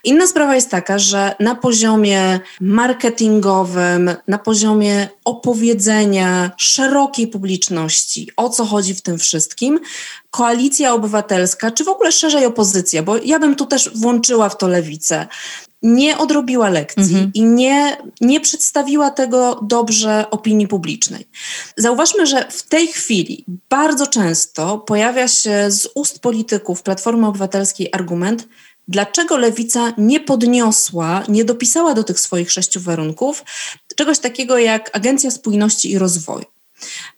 Inna 0.05 0.27
sprawa 0.27 0.55
jest 0.55 0.71
taka, 0.71 0.99
że 0.99 1.35
na 1.41 1.55
poziomie 1.55 2.41
marketingowym, 2.61 4.11
na 4.29 4.39
poziomie 4.39 5.09
opowiedzenia 5.25 6.51
szerokiej 6.57 7.27
publiczności, 7.27 8.31
o 8.37 8.49
co 8.49 8.65
chodzi 8.65 8.95
w 8.95 9.03
tym 9.03 9.19
wszystkim, 9.19 9.81
koalicja 10.31 10.95
obywatelska, 10.95 11.71
czy 11.71 11.85
w 11.85 11.89
ogóle 11.89 12.13
szerzej 12.13 12.47
opozycja, 12.47 13.03
bo 13.03 13.17
ja 13.17 13.39
bym 13.39 13.57
tu 13.57 13.67
też 13.67 13.91
włączyła 13.95 14.49
w 14.49 14.59
to 14.59 14.69
lewicę, 14.69 15.27
nie 15.85 16.19
odrobiła 16.19 16.69
lekcji 16.69 17.03
mhm. 17.03 17.31
i 17.35 17.43
nie, 17.43 17.97
nie 18.21 18.41
przedstawiła 18.41 19.11
tego 19.11 19.61
dobrze 19.63 20.31
opinii 20.31 20.69
publicznej. 20.69 21.29
Zauważmy, 21.77 22.27
że 22.27 22.49
w 22.51 22.63
tej 22.63 22.89
chwili 22.89 23.45
bardzo 23.69 24.07
często 24.07 24.79
pojawia 24.79 25.29
się 25.29 25.71
z 25.71 25.89
ust 25.95 26.19
polityków 26.19 26.83
Platformy 26.83 27.27
Obywatelskiej 27.27 27.89
argument, 27.93 28.49
dlaczego 28.89 29.37
lewica 29.37 29.95
nie 29.99 30.21
podniosła, 30.21 31.23
nie 31.29 31.45
dopisała 31.45 31.95
do 31.95 32.05
tych 32.05 32.21
swoich 32.21 32.53
sześciu 32.53 32.81
warunków 32.81 33.45
czegoś 33.97 34.19
takiego 34.19 34.59
jak 34.59 34.97
Agencja 34.97 35.31
Spójności 35.31 35.91
i 35.91 35.99
Rozwoju. 35.99 36.45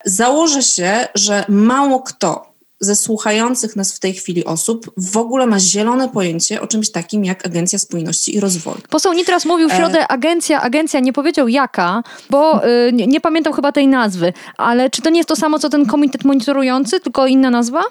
Założę 0.05 0.63
się, 0.63 1.09
że 1.15 1.45
mało 1.49 2.01
kto 2.01 2.56
ze 2.81 2.97
słuchających 2.97 3.77
nas 3.77 3.93
w 3.93 4.01
tej 4.01 4.15
chwili 4.15 4.45
osób 4.45 4.91
w 4.97 5.17
ogóle 5.17 5.47
ma 5.47 5.61
zielone 5.61 6.09
pojęcie 6.09 6.61
o 6.61 6.67
czymś 6.67 6.91
takim 6.91 7.25
jak 7.25 7.47
Agencja 7.47 7.79
Spójności 7.79 8.37
i 8.37 8.41
Rozwoju. 8.41 8.79
Poseł 8.91 9.13
Nitras 9.13 9.45
mówił 9.45 9.69
w 9.69 9.73
e, 9.73 9.77
środę 9.77 10.09
agencja, 10.09 10.61
agencja, 10.61 11.01
nie 11.01 11.13
powiedział 11.13 11.49
jaka, 11.49 12.03
bo 12.31 12.67
y, 12.67 12.93
nie, 12.93 13.07
nie 13.07 13.21
pamiętam 13.21 13.53
chyba 13.53 13.73
tej 13.73 13.89
nazwy, 13.89 14.33
ale 14.57 14.91
czy 14.91 15.03
to 15.03 15.11
nie 15.11 15.17
jest 15.17 15.29
to 15.29 15.37
samo 15.37 15.59
co 15.59 15.69
ten 15.69 15.87
komitet 15.87 16.25
monitorujący, 16.25 17.01
tylko 17.01 17.27
inna 17.27 17.51
nazwa? 17.51 17.83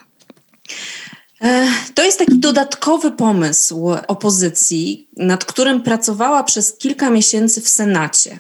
E, 1.42 1.68
to 1.94 2.04
jest 2.04 2.20
taki 2.20 2.40
dodatkowy 2.40 3.12
pomysł 3.12 3.90
opozycji, 4.08 5.10
nad 5.18 5.46
którym 5.46 5.84
pracowała 5.84 6.44
przez 6.44 6.78
kilka 6.78 7.10
miesięcy 7.10 7.62
w 7.62 7.70
Senacie. 7.70 8.40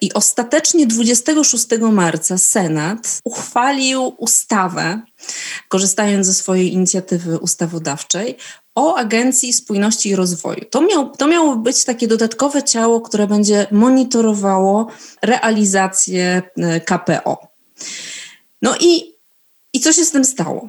I 0.00 0.12
ostatecznie 0.12 0.86
26 0.86 1.66
marca 1.92 2.38
Senat 2.38 3.20
uchwalił 3.24 4.14
ustawę, 4.18 5.00
korzystając 5.68 6.26
ze 6.26 6.34
swojej 6.34 6.72
inicjatywy 6.72 7.38
ustawodawczej, 7.38 8.36
o 8.74 8.94
Agencji 8.94 9.52
Spójności 9.52 10.08
i 10.08 10.16
Rozwoju. 10.16 10.64
To, 10.70 10.80
miał, 10.80 11.10
to 11.10 11.26
miało 11.26 11.56
być 11.56 11.84
takie 11.84 12.08
dodatkowe 12.08 12.62
ciało, 12.62 13.00
które 13.00 13.26
będzie 13.26 13.66
monitorowało 13.70 14.86
realizację 15.22 16.42
e, 16.56 16.80
KPO. 16.80 17.48
No 18.62 18.74
i, 18.80 19.14
i 19.72 19.80
co 19.80 19.92
się 19.92 20.04
z 20.04 20.10
tym 20.10 20.24
stało? 20.24 20.68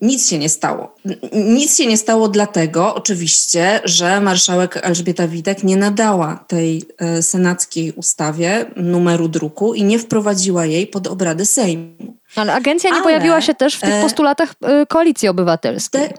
Nic 0.00 0.28
się 0.28 0.38
nie 0.38 0.48
stało. 0.48 0.94
Nic 1.32 1.76
się 1.76 1.86
nie 1.86 1.98
stało 1.98 2.28
dlatego, 2.28 2.94
oczywiście, 2.94 3.80
że 3.84 4.20
marszałek 4.20 4.78
Elżbieta 4.82 5.28
Witek 5.28 5.64
nie 5.64 5.76
nadała 5.76 6.44
tej 6.48 6.82
e, 6.98 7.22
senackiej 7.22 7.92
ustawie 7.92 8.66
numeru 8.76 9.28
druku 9.28 9.74
i 9.74 9.84
nie 9.84 9.98
wprowadziła 9.98 10.66
jej 10.66 10.86
pod 10.86 11.06
obrady 11.06 11.46
Sejmu. 11.46 12.16
Ale 12.36 12.54
agencja 12.54 12.90
nie 12.90 12.94
Ale, 12.94 13.04
pojawiła 13.04 13.40
się 13.40 13.54
też 13.54 13.74
w 13.74 13.80
tych 13.80 13.94
e, 13.94 14.02
postulatach 14.02 14.54
e, 14.62 14.86
koalicji 14.86 15.28
obywatelskiej. 15.28 16.08
Te, 16.08 16.14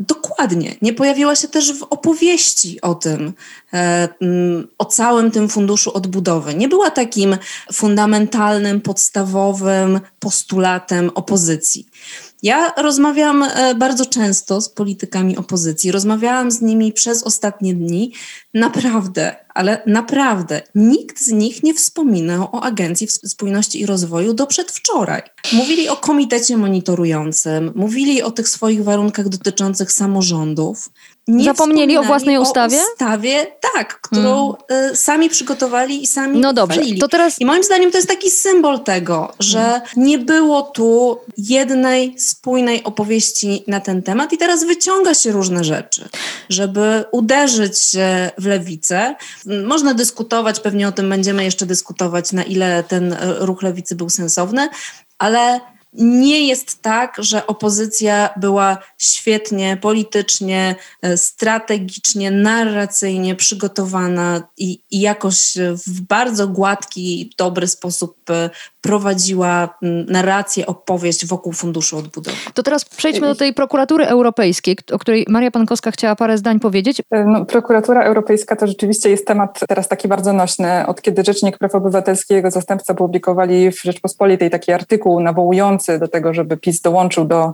Dokładnie. 0.00 0.74
Nie 0.82 0.92
pojawiła 0.92 1.36
się 1.36 1.48
też 1.48 1.72
w 1.72 1.82
opowieści 1.82 2.80
o 2.80 2.94
tym, 2.94 3.32
o 4.78 4.84
całym 4.84 5.30
tym 5.30 5.48
funduszu 5.48 5.96
odbudowy. 5.96 6.54
Nie 6.54 6.68
była 6.68 6.90
takim 6.90 7.36
fundamentalnym, 7.72 8.80
podstawowym 8.80 10.00
postulatem 10.18 11.10
opozycji. 11.14 11.86
Ja 12.42 12.72
rozmawiam 12.76 13.42
e, 13.42 13.74
bardzo 13.74 14.06
często 14.06 14.60
z 14.60 14.68
politykami 14.68 15.36
opozycji. 15.36 15.92
Rozmawiałam 15.92 16.50
z 16.50 16.60
nimi 16.60 16.92
przez 16.92 17.22
ostatnie 17.22 17.74
dni. 17.74 18.12
Naprawdę, 18.54 19.36
ale 19.54 19.82
naprawdę 19.86 20.62
nikt 20.74 21.20
z 21.20 21.32
nich 21.32 21.62
nie 21.62 21.74
wspominał 21.74 22.48
o 22.52 22.62
Agencji 22.62 23.08
Spójności 23.08 23.80
i 23.80 23.86
Rozwoju 23.86 24.34
do 24.34 24.46
przedwczoraj. 24.46 25.22
Mówili 25.52 25.88
o 25.88 25.96
komitecie 25.96 26.56
monitorującym, 26.56 27.72
mówili 27.74 28.22
o 28.22 28.30
tych 28.30 28.48
swoich 28.48 28.84
warunkach 28.84 29.28
dotyczących 29.28 29.92
samorządów. 29.92 30.90
Nie 31.28 31.44
Zapomnieli 31.44 31.96
o 31.96 32.02
własnej 32.02 32.38
ustawie? 32.38 32.76
O 32.76 32.92
ustawie, 32.92 33.46
tak, 33.74 34.00
którą 34.00 34.54
hmm. 34.68 34.96
sami 34.96 35.30
przygotowali 35.30 36.02
i 36.02 36.06
sami 36.06 36.40
No 36.40 36.52
dobrze, 36.52 36.80
to 37.00 37.08
teraz... 37.08 37.40
I 37.40 37.46
moim 37.46 37.64
zdaniem 37.64 37.90
to 37.90 37.98
jest 37.98 38.08
taki 38.08 38.30
symbol 38.30 38.80
tego, 38.80 39.32
że 39.40 39.60
hmm. 39.60 39.82
nie 39.96 40.18
było 40.18 40.62
tu 40.62 41.18
jednej 41.38 42.20
spójnej 42.20 42.84
opowieści 42.84 43.64
na 43.66 43.80
ten 43.80 44.02
temat 44.02 44.32
i 44.32 44.38
teraz 44.38 44.64
wyciąga 44.64 45.14
się 45.14 45.32
różne 45.32 45.64
rzeczy, 45.64 46.08
żeby 46.48 47.04
uderzyć 47.12 47.96
w 48.38 48.46
lewicę. 48.46 49.14
Można 49.64 49.94
dyskutować, 49.94 50.60
pewnie 50.60 50.88
o 50.88 50.92
tym 50.92 51.08
będziemy 51.08 51.44
jeszcze 51.44 51.66
dyskutować, 51.66 52.32
na 52.32 52.42
ile 52.42 52.84
ten 52.84 53.16
ruch 53.38 53.62
lewicy 53.62 53.96
był 53.96 54.10
sensowny, 54.10 54.68
ale 55.18 55.60
nie 55.92 56.46
jest 56.46 56.82
tak, 56.82 57.16
że 57.18 57.46
opozycja 57.46 58.30
była 58.36 58.78
świetnie 58.98 59.76
politycznie, 59.76 60.74
e, 61.02 61.16
strategicznie, 61.16 62.30
narracyjnie 62.30 63.34
przygotowana 63.34 64.48
i, 64.56 64.82
i 64.90 65.00
jakoś 65.00 65.54
w 65.86 66.00
bardzo 66.00 66.48
gładki, 66.48 67.34
dobry 67.38 67.66
sposób 67.66 68.30
e, 68.30 68.50
prowadziła 68.80 69.78
narrację, 70.08 70.66
opowieść 70.66 71.26
wokół 71.26 71.52
Funduszu 71.52 71.98
Odbudowy. 71.98 72.36
To 72.54 72.62
teraz 72.62 72.84
przejdźmy 72.84 73.26
do 73.26 73.34
tej 73.34 73.54
prokuratury 73.54 74.06
europejskiej, 74.06 74.76
o 74.92 74.98
której 74.98 75.26
Maria 75.28 75.50
Pankowska 75.50 75.90
chciała 75.90 76.16
parę 76.16 76.38
zdań 76.38 76.60
powiedzieć. 76.60 77.02
E, 77.10 77.24
no, 77.24 77.44
prokuratura 77.44 78.02
europejska 78.02 78.56
to 78.56 78.66
rzeczywiście 78.66 79.10
jest 79.10 79.26
temat 79.26 79.60
teraz 79.68 79.88
taki 79.88 80.08
bardzo 80.08 80.32
nośny. 80.32 80.86
Od 80.86 81.02
kiedy 81.02 81.24
Rzecznik 81.24 81.58
Praw 81.58 81.74
Obywatelskich 81.74 82.30
i 82.30 82.34
jego 82.34 82.50
zastępca 82.50 82.94
publikowali 82.94 83.70
w 83.70 83.82
Rzeczpospolitej 83.82 84.50
taki 84.50 84.72
artykuł 84.72 85.20
nawołujący 85.20 85.98
do 85.98 86.08
tego, 86.08 86.34
żeby 86.34 86.56
PiS 86.56 86.80
dołączył 86.80 87.24
do 87.24 87.52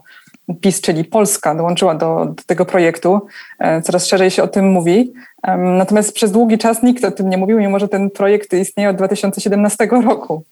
PiS, 0.60 0.80
czyli 0.80 1.04
Polska, 1.04 1.54
dołączyła 1.54 1.94
do, 1.94 2.24
do, 2.24 2.42
tego 2.46 2.64
projektu. 2.64 3.20
E, 3.58 3.82
coraz 3.82 4.06
szerzej 4.06 4.30
się 4.30 4.42
o 4.42 4.48
tym 4.48 4.68
mówi. 4.70 5.12
Natomiast 5.58 6.12
przez 6.12 6.32
długi 6.32 6.58
czas 6.58 6.82
nikt 6.82 7.04
o 7.04 7.10
tym 7.10 7.30
nie 7.30 7.38
mówił, 7.38 7.58
mimo 7.58 7.78
że 7.78 7.88
ten 7.88 8.10
projekt 8.10 8.52
istnieje 8.52 8.90
od 8.90 8.96
2017 8.96 9.88
roku. 10.04 10.44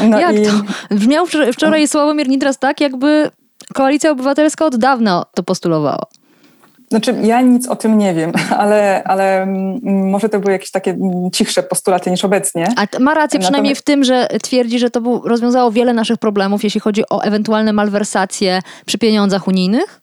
No 0.00 0.20
Jak 0.26 0.36
i... 0.36 0.42
to? 0.42 0.50
Brzmiał 0.94 1.26
wczoraj 1.52 1.88
Sławomir 1.88 2.28
Nitras 2.28 2.58
tak, 2.58 2.80
jakby 2.80 3.30
Koalicja 3.74 4.10
Obywatelska 4.10 4.66
od 4.66 4.76
dawna 4.76 5.24
to 5.34 5.42
postulowała. 5.42 6.06
Znaczy, 6.92 7.14
ja 7.22 7.40
nic 7.40 7.68
o 7.68 7.76
tym 7.76 7.98
nie 7.98 8.14
wiem, 8.14 8.32
ale, 8.62 9.02
ale 9.04 9.42
mm, 9.42 10.10
może 10.10 10.28
to 10.28 10.40
były 10.40 10.52
jakieś 10.52 10.70
takie 10.70 10.90
mm, 10.90 11.30
cichsze 11.30 11.62
postulaty 11.62 12.10
niż 12.10 12.24
obecnie. 12.24 12.66
A 12.76 12.98
ma 13.00 13.14
rację 13.14 13.40
przynajmniej 13.40 13.72
Natomiast... 13.72 13.82
w 13.82 13.84
tym, 13.84 14.04
że 14.04 14.28
twierdzi, 14.42 14.78
że 14.78 14.90
to 14.90 15.20
rozwiązało 15.24 15.70
wiele 15.70 15.92
naszych 15.92 16.18
problemów, 16.18 16.64
jeśli 16.64 16.80
chodzi 16.80 17.02
o 17.10 17.22
ewentualne 17.22 17.72
malwersacje 17.72 18.60
przy 18.86 18.98
pieniądzach 18.98 19.48
unijnych? 19.48 20.00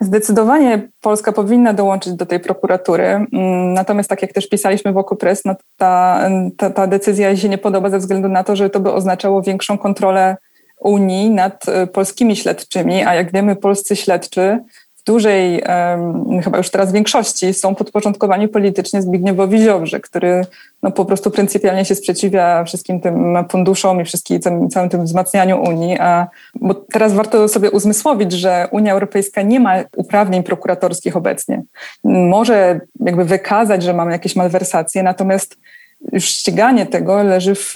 Zdecydowanie 0.00 0.88
Polska 1.00 1.32
powinna 1.32 1.72
dołączyć 1.72 2.12
do 2.12 2.26
tej 2.26 2.40
prokuratury, 2.40 3.04
mm, 3.04 3.72
natomiast 3.72 4.08
tak 4.08 4.22
jak 4.22 4.32
też 4.32 4.48
pisaliśmy 4.48 4.92
w 4.92 4.96
Okupres, 4.96 5.44
no 5.44 5.54
ta, 5.76 6.20
ta, 6.56 6.70
ta 6.70 6.86
decyzja 6.86 7.36
się 7.36 7.48
nie 7.48 7.58
podoba 7.58 7.90
ze 7.90 7.98
względu 7.98 8.28
na 8.28 8.44
to, 8.44 8.56
że 8.56 8.70
to 8.70 8.80
by 8.80 8.92
oznaczało 8.92 9.42
większą 9.42 9.78
kontrolę 9.78 10.36
Unii 10.80 11.30
nad 11.30 11.68
e, 11.68 11.86
polskimi 11.86 12.36
śledczymi, 12.36 13.04
a 13.04 13.14
jak 13.14 13.32
wiemy, 13.32 13.56
polscy 13.56 13.96
śledczy 13.96 14.58
dużej, 15.06 15.62
chyba 16.44 16.58
już 16.58 16.70
teraz 16.70 16.92
większości, 16.92 17.54
są 17.54 17.74
podporządkowani 17.74 18.48
politycznie 18.48 19.02
Zbigniewowi 19.02 19.58
Ziobrze, 19.58 20.00
który 20.00 20.46
no, 20.82 20.90
po 20.90 21.04
prostu 21.04 21.30
pryncypialnie 21.30 21.84
się 21.84 21.94
sprzeciwia 21.94 22.64
wszystkim 22.64 23.00
tym 23.00 23.36
funduszom 23.50 24.00
i 24.00 24.04
wszystkim 24.04 24.40
całym, 24.40 24.68
całym 24.68 24.88
tym 24.88 25.04
wzmacnianiu 25.04 25.62
Unii. 25.62 25.98
A, 25.98 26.26
bo 26.54 26.74
teraz 26.74 27.12
warto 27.12 27.48
sobie 27.48 27.70
uzmysłowić, 27.70 28.32
że 28.32 28.68
Unia 28.70 28.92
Europejska 28.92 29.42
nie 29.42 29.60
ma 29.60 29.74
uprawnień 29.96 30.42
prokuratorskich 30.42 31.16
obecnie. 31.16 31.62
Może 32.04 32.80
jakby 33.00 33.24
wykazać, 33.24 33.82
że 33.82 33.92
mamy 33.92 34.12
jakieś 34.12 34.36
malwersacje, 34.36 35.02
natomiast 35.02 35.56
już 36.12 36.24
ściganie 36.24 36.86
tego 36.86 37.22
leży 37.22 37.54
w 37.54 37.74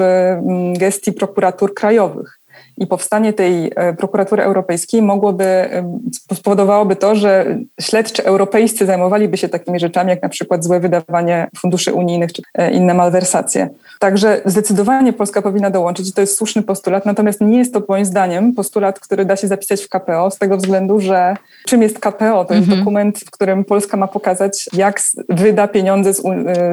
gestii 0.78 1.12
prokuratur 1.12 1.74
krajowych. 1.74 2.39
I 2.78 2.86
powstanie 2.86 3.32
tej 3.32 3.72
e, 3.76 3.92
prokuratury 3.92 4.42
europejskiej 4.42 5.02
mogłoby, 5.02 5.44
e, 5.44 6.00
spowodowałoby 6.34 6.96
to, 6.96 7.14
że 7.14 7.58
śledczy 7.80 8.24
europejscy 8.24 8.86
zajmowaliby 8.86 9.36
się 9.36 9.48
takimi 9.48 9.80
rzeczami, 9.80 10.10
jak 10.10 10.22
na 10.22 10.28
przykład 10.28 10.64
złe 10.64 10.80
wydawanie 10.80 11.48
funduszy 11.58 11.92
unijnych 11.92 12.32
czy 12.32 12.42
e, 12.54 12.70
inne 12.70 12.94
malwersacje. 12.94 13.68
Także 13.98 14.40
zdecydowanie 14.44 15.12
Polska 15.12 15.42
powinna 15.42 15.70
dołączyć 15.70 16.08
i 16.08 16.12
to 16.12 16.20
jest 16.20 16.36
słuszny 16.36 16.62
postulat, 16.62 17.06
natomiast 17.06 17.40
nie 17.40 17.58
jest 17.58 17.74
to 17.74 17.82
moim 17.88 18.04
zdaniem 18.04 18.54
postulat, 18.54 19.00
który 19.00 19.24
da 19.24 19.36
się 19.36 19.48
zapisać 19.48 19.82
w 19.82 19.88
KPO 19.88 20.30
z 20.30 20.38
tego 20.38 20.56
względu, 20.56 21.00
że 21.00 21.36
czym 21.66 21.82
jest 21.82 21.98
KPO? 21.98 22.44
To 22.44 22.54
jest 22.54 22.64
mhm. 22.64 22.78
dokument, 22.78 23.18
w 23.18 23.30
którym 23.30 23.64
Polska 23.64 23.96
ma 23.96 24.06
pokazać, 24.06 24.68
jak 24.72 25.00
wyda 25.28 25.68
pieniądze 25.68 26.14
z, 26.14 26.22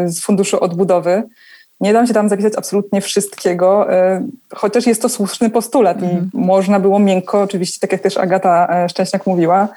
z 0.06 0.22
Funduszu 0.22 0.60
Odbudowy 0.60 1.24
nie 1.80 1.94
dam 1.94 2.08
się 2.08 2.14
tam 2.14 2.30
zapisać 2.30 2.54
absolutnie 2.58 3.02
wszystkiego, 3.02 3.94
e, 3.94 4.28
chociaż 4.56 4.88
jest 4.88 5.02
to 5.02 5.10
słuszny 5.10 5.50
postulat 5.50 6.02
i 6.02 6.06
mhm. 6.06 6.30
można 6.34 6.80
było 6.80 7.00
miękko, 7.00 7.42
oczywiście, 7.42 7.80
tak 7.80 7.92
jak 7.92 8.02
też 8.02 8.18
Agata 8.18 8.68
e, 8.70 8.90
Szczęśniak 8.90 9.28
mówiła, 9.28 9.68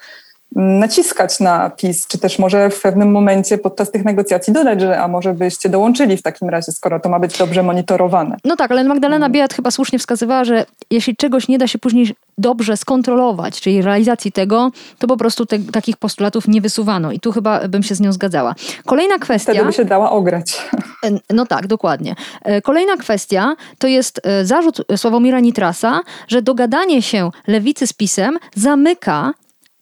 naciskać 0.57 1.41
na 1.41 1.71
PiS, 1.71 2.07
czy 2.07 2.19
też 2.19 2.39
może 2.39 2.71
w 2.71 2.81
pewnym 2.83 3.11
momencie 3.11 3.59
podczas 3.59 3.91
tych 3.91 4.05
negocjacji 4.05 4.53
dodać, 4.53 4.81
że 4.81 5.01
a 5.01 5.09
może 5.09 5.35
byście 5.35 5.69
dołączyli 5.69 6.17
w 6.17 6.23
takim 6.23 6.49
razie, 6.49 6.73
skoro 6.73 7.01
to 7.01 7.09
ma 7.09 7.19
być 7.19 7.39
dobrze 7.39 7.63
monitorowane. 7.63 8.37
No 8.45 8.57
tak, 8.57 8.71
ale 8.71 8.85
Magdalena. 8.85 9.31
Biejat 9.31 9.55
chyba 9.55 9.71
słusznie 9.71 9.99
wskazywała, 9.99 10.45
że 10.45 10.67
jeśli 10.91 11.17
czegoś 11.17 11.49
nie 11.49 11.59
da 11.59 11.67
się 11.67 11.79
później 11.79 12.15
dobrze 12.39 12.77
skontrolować, 12.77 13.61
czyli 13.61 13.83
realizacji 13.83 14.33
tego, 14.33 14.71
to 14.99 15.07
po 15.07 15.17
prostu 15.17 15.47
te, 15.47 15.59
takich 15.59 15.97
postulatów 15.97 16.49
nie 16.49 16.61
wysuwano 16.61 17.13
i 17.13 17.21
tu 17.21 17.33
chyba 17.33 17.69
bym 17.69 17.83
się 17.83 17.95
z 17.95 18.01
nią 18.01 18.13
zgadzała. 18.13 18.55
Kolejna 18.87 19.19
kwestia... 19.19 19.53
Wtedy 19.53 19.67
by 19.67 19.73
się 19.73 19.85
dała 19.85 20.11
ograć. 20.11 20.69
E, 21.05 21.11
no 21.35 21.47
tak, 21.47 21.67
dokładnie. 21.67 22.15
E, 22.43 22.63
kolejna 22.63 22.97
kwestia 22.97 23.55
to 23.79 23.87
jest 23.87 24.21
e, 24.25 24.45
zarzut 24.45 24.83
Sławomira 24.97 25.41
Nitrasa, 25.41 26.01
że 26.29 26.43
dogadanie 26.43 27.03
się 27.03 27.31
lewicy 27.47 27.87
z 27.87 27.93
PiSem 27.93 28.39
zamyka 28.55 29.33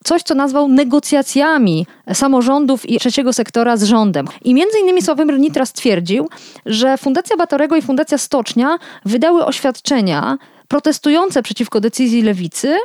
coś, 0.08 0.22
co 0.22 0.34
nazwał 0.34 0.68
negocjacjami 0.68 1.86
samorządów 2.12 2.88
i 2.88 2.98
trzeciego 2.98 3.32
sektora 3.32 3.76
z 3.76 3.82
rządem. 3.82 4.26
I 4.44 4.54
między 4.54 4.78
innymi 4.78 5.02
Sławomir 5.02 5.38
Nitras 5.38 5.68
stwierdził, 5.68 6.28
że 6.66 6.98
Fundacja 6.98 7.36
Batorego 7.36 7.76
i 7.76 7.82
Fundacja 7.82 8.18
Stocznia 8.18 8.78
wydały 9.04 9.44
oświadczenia 9.44 10.38
protestujące 10.68 11.42
przeciwko 11.42 11.80
decyzji 11.80 12.22
lewicy. 12.22 12.76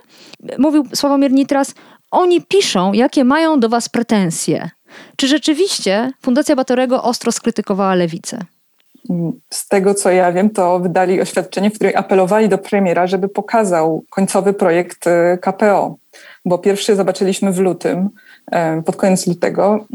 Mówił 0.58 0.88
Sławomir 0.96 1.32
Nitras, 1.32 1.74
oni 2.12 2.42
piszą, 2.42 2.94
jakie 2.94 3.24
mają 3.24 3.60
do 3.60 3.70
was 3.70 3.90
pretensje. 3.90 4.70
Czy 5.16 5.28
rzeczywiście 5.28 6.12
Fundacja 6.22 6.56
Batorego 6.56 7.04
ostro 7.04 7.32
skrytykowała 7.32 7.96
lewicę? 7.96 8.40
Z 9.50 9.68
tego 9.68 9.94
co 9.94 10.12
ja 10.12 10.32
wiem, 10.32 10.50
to 10.50 10.80
wydali 10.80 11.22
oświadczenie, 11.22 11.70
w 11.70 11.74
którym 11.74 11.94
apelowali 11.96 12.50
do 12.50 12.58
premiera, 12.58 13.08
żeby 13.08 13.28
pokazał 13.30 14.04
końcowy 14.10 14.54
projekt 14.54 15.08
y, 15.08 15.38
KPO 15.42 15.96
bo 16.46 16.58
pierwszy 16.58 16.96
zobaczyliśmy 16.96 17.52
w 17.52 17.60
lutym, 17.60 18.10
pod 18.86 18.96
koniec 18.96 19.28
lutego. 19.28 19.86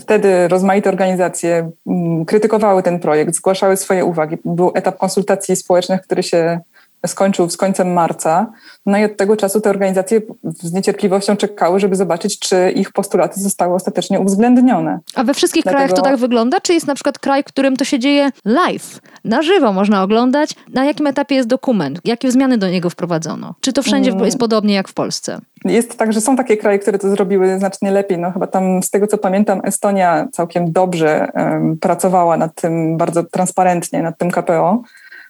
Wtedy 0.00 0.48
rozmaite 0.48 0.90
organizacje 0.90 1.70
mm, 1.86 2.24
krytykowały 2.24 2.82
ten 2.82 3.00
projekt, 3.00 3.34
zgłaszały 3.34 3.76
swoje 3.76 4.04
uwagi. 4.04 4.38
Był 4.44 4.72
etap 4.74 4.98
konsultacji 4.98 5.56
społecznych, 5.56 6.02
który 6.02 6.22
się 6.22 6.60
skończył 7.08 7.50
z 7.50 7.56
końcem 7.56 7.92
marca. 7.92 8.52
No 8.86 8.98
i 8.98 9.04
od 9.04 9.16
tego 9.16 9.36
czasu 9.36 9.60
te 9.60 9.70
organizacje 9.70 10.20
z 10.44 10.72
niecierpliwością 10.72 11.36
czekały, 11.36 11.80
żeby 11.80 11.96
zobaczyć, 11.96 12.38
czy 12.38 12.70
ich 12.70 12.92
postulaty 12.92 13.40
zostały 13.40 13.74
ostatecznie 13.74 14.20
uwzględnione. 14.20 14.98
A 15.14 15.24
we 15.24 15.34
wszystkich 15.34 15.62
Dlatego... 15.62 15.78
krajach 15.78 15.96
to 15.96 16.02
tak 16.02 16.16
wygląda? 16.16 16.60
Czy 16.60 16.74
jest 16.74 16.86
na 16.86 16.94
przykład 16.94 17.18
kraj, 17.18 17.42
w 17.42 17.46
którym 17.46 17.76
to 17.76 17.84
się 17.84 17.98
dzieje 17.98 18.30
live, 18.44 19.00
na 19.24 19.42
żywo 19.42 19.72
można 19.72 20.02
oglądać? 20.02 20.50
Na 20.72 20.84
jakim 20.84 21.06
etapie 21.06 21.34
jest 21.34 21.48
dokument? 21.48 22.00
Jakie 22.04 22.32
zmiany 22.32 22.58
do 22.58 22.70
niego 22.70 22.90
wprowadzono? 22.90 23.54
Czy 23.60 23.72
to 23.72 23.82
wszędzie 23.82 24.10
mm. 24.10 24.24
jest 24.24 24.38
podobnie 24.38 24.74
jak 24.74 24.88
w 24.88 24.94
Polsce? 24.94 25.40
Jest 25.64 25.98
tak, 25.98 26.12
że 26.12 26.20
są 26.20 26.36
takie 26.36 26.56
kraje, 26.56 26.78
które 26.78 26.98
to 26.98 27.10
zrobiły 27.10 27.58
znacznie 27.58 27.90
lepiej. 27.90 28.18
No 28.18 28.30
chyba 28.30 28.46
tam 28.46 28.82
z 28.82 28.90
tego 28.90 29.06
co 29.06 29.18
pamiętam, 29.18 29.60
Estonia 29.64 30.28
całkiem 30.32 30.72
dobrze 30.72 31.28
um, 31.34 31.78
pracowała 31.78 32.36
nad 32.36 32.54
tym 32.54 32.96
bardzo 32.96 33.24
transparentnie, 33.24 34.02
nad 34.02 34.18
tym 34.18 34.30
KPO. 34.30 34.82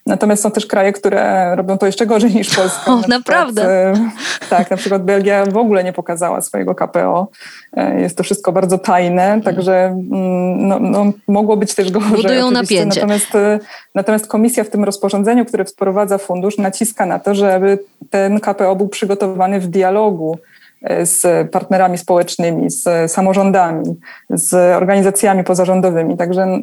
Natomiast 0.06 0.42
są 0.42 0.50
też 0.50 0.66
kraje, 0.66 0.92
które 0.92 1.54
robią 1.56 1.78
to 1.78 1.86
jeszcze 1.86 2.06
gorzej 2.06 2.34
niż 2.34 2.56
Polska. 2.56 2.92
O, 2.92 2.96
na 2.96 3.06
naprawdę? 3.08 3.92
Przykład, 3.92 4.50
tak, 4.50 4.70
na 4.70 4.76
przykład 4.76 5.04
Belgia 5.04 5.46
w 5.46 5.56
ogóle 5.56 5.84
nie 5.84 5.92
pokazała 5.92 6.42
swojego 6.42 6.74
KPO. 6.74 7.28
E, 7.72 8.00
jest 8.00 8.16
to 8.16 8.22
wszystko 8.22 8.52
bardzo 8.52 8.78
tajne, 8.78 9.40
także 9.44 9.84
mm, 9.84 10.68
no, 10.68 10.78
no, 10.80 11.12
mogło 11.28 11.56
być 11.56 11.74
też 11.74 11.92
gorzej. 11.92 12.10
Budują 12.10 12.50
napięcie. 12.50 13.00
Natomiast, 13.00 13.34
e, 13.34 13.58
natomiast 13.94 14.26
komisja 14.26 14.64
w 14.64 14.70
tym 14.70 14.84
rozporządzeniu, 14.84 15.44
które 15.44 15.64
wprowadza 15.64 16.18
fundusz, 16.18 16.58
naciska 16.58 17.06
na 17.06 17.18
to, 17.18 17.34
żeby 17.34 17.78
ten 18.10 18.40
KPO 18.40 18.76
był 18.76 18.88
przygotowany 18.88 19.60
w 19.60 19.68
dialogu 19.68 20.38
e, 20.82 21.06
z 21.06 21.50
partnerami 21.50 21.98
społecznymi, 21.98 22.70
z 22.70 23.12
samorządami, 23.12 23.84
z 24.30 24.76
organizacjami 24.76 25.44
pozarządowymi. 25.44 26.16
Także 26.16 26.58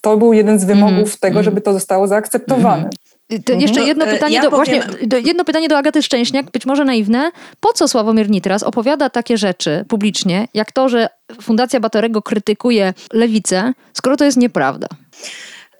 to 0.00 0.16
był 0.16 0.32
jeden 0.32 0.58
z 0.58 0.64
wymogów 0.64 1.08
mm, 1.08 1.18
tego, 1.20 1.34
mm. 1.34 1.44
żeby 1.44 1.60
to 1.60 1.72
zostało 1.72 2.06
zaakceptowane. 2.08 2.82
Mm. 2.82 2.90
To 3.44 3.52
jeszcze 3.52 3.82
jedno 3.82 4.04
e, 4.04 4.12
pytanie, 4.12 4.34
ja 4.34 4.42
do, 4.42 4.50
powiem... 4.50 4.80
właśnie, 4.80 5.06
do, 5.06 5.18
jedno 5.18 5.44
pytanie 5.44 5.68
do 5.68 5.78
Agaty 5.78 6.02
Szczęśniak, 6.02 6.50
być 6.50 6.66
może 6.66 6.84
naiwne. 6.84 7.30
Po 7.60 7.72
co 7.72 7.88
Sławomir 7.88 8.30
Nitras 8.30 8.62
opowiada 8.62 9.10
takie 9.10 9.38
rzeczy 9.38 9.84
publicznie, 9.88 10.48
jak 10.54 10.72
to, 10.72 10.88
że 10.88 11.08
Fundacja 11.42 11.80
Batorego 11.80 12.22
krytykuje 12.22 12.94
lewicę, 13.12 13.72
skoro 13.92 14.16
to 14.16 14.24
jest 14.24 14.36
nieprawda? 14.36 14.86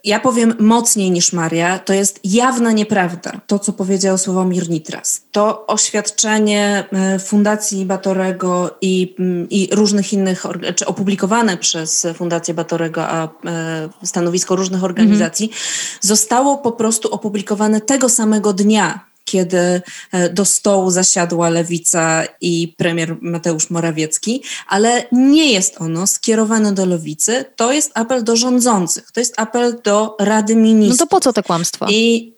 Ja 0.03 0.19
powiem 0.19 0.53
mocniej 0.59 1.11
niż 1.11 1.33
Maria, 1.33 1.79
to 1.79 1.93
jest 1.93 2.19
jawna 2.23 2.71
nieprawda, 2.71 3.41
to 3.47 3.59
co 3.59 3.73
powiedział 3.73 4.17
Sławomir 4.17 4.69
Nitras. 4.69 5.21
To 5.31 5.67
oświadczenie 5.67 6.83
e, 6.91 7.19
Fundacji 7.19 7.85
Batorego 7.85 8.77
i, 8.81 9.15
mm, 9.19 9.49
i 9.49 9.69
różnych 9.71 10.13
innych, 10.13 10.45
czy 10.75 10.85
opublikowane 10.85 11.57
przez 11.57 12.07
Fundację 12.15 12.53
Batorego, 12.53 13.07
a 13.07 13.23
e, 13.23 13.29
stanowisko 14.03 14.55
różnych 14.55 14.83
organizacji, 14.83 15.49
-hmm. 15.49 15.97
zostało 16.07 16.57
po 16.57 16.71
prostu 16.71 17.13
opublikowane 17.13 17.81
tego 17.81 18.09
samego 18.09 18.53
dnia, 18.53 19.10
kiedy 19.31 19.81
e, 20.11 20.29
do 20.29 20.45
stołu 20.45 20.91
zasiadła 20.91 21.49
lewica 21.49 22.23
i 22.41 22.75
premier 22.77 23.17
Mateusz 23.21 23.69
Morawiecki, 23.69 24.43
ale 24.67 25.05
nie 25.11 25.51
jest 25.51 25.81
ono 25.81 26.07
skierowane 26.07 26.73
do 26.73 26.85
lewicy, 26.85 27.45
to 27.55 27.71
jest 27.71 27.91
apel 27.93 28.23
do 28.23 28.35
rządzących, 28.35 29.11
to 29.11 29.19
jest 29.19 29.39
apel 29.39 29.81
do 29.83 30.15
Rady 30.19 30.55
Ministrów. 30.55 30.99
No 30.99 31.05
to 31.05 31.09
po 31.09 31.19
co 31.19 31.33
te 31.33 31.43
kłamstwa? 31.43 31.87
I 31.89 32.33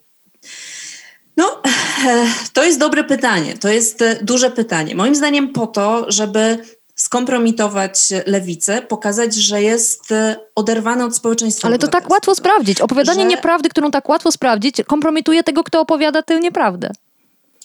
no, 1.38 1.62
e, 2.08 2.26
to 2.54 2.64
jest 2.64 2.80
dobre 2.80 3.04
pytanie, 3.04 3.58
to 3.58 3.70
jest 3.70 4.02
e, 4.02 4.20
duże 4.22 4.52
pytanie. 4.52 4.96
Moim 4.96 5.16
zdaniem 5.16 5.50
po 5.50 5.68
to, 5.68 6.06
żeby 6.12 6.58
skompromitować 7.04 8.10
lewicę, 8.26 8.82
pokazać, 8.82 9.36
że 9.36 9.62
jest 9.62 10.12
e, 10.12 10.36
oderwana 10.56 11.06
od 11.06 11.16
społeczeństwa. 11.16 11.68
Ale 11.68 11.80
to 11.80 11.88
tak 11.88 12.10
łatwo 12.10 12.36
sprawdzić. 12.36 12.82
Opowiadanie 12.82 13.22
że... 13.22 13.28
nieprawdy, 13.28 13.70
którą 13.70 13.92
tak 13.92 14.10
łatwo 14.10 14.32
sprawdzić, 14.32 14.78
kompromituje 14.88 15.44
tego, 15.44 15.64
kto 15.64 15.82
opowiada 15.82 16.22
tę 16.22 16.40
nieprawdę. 16.40 16.92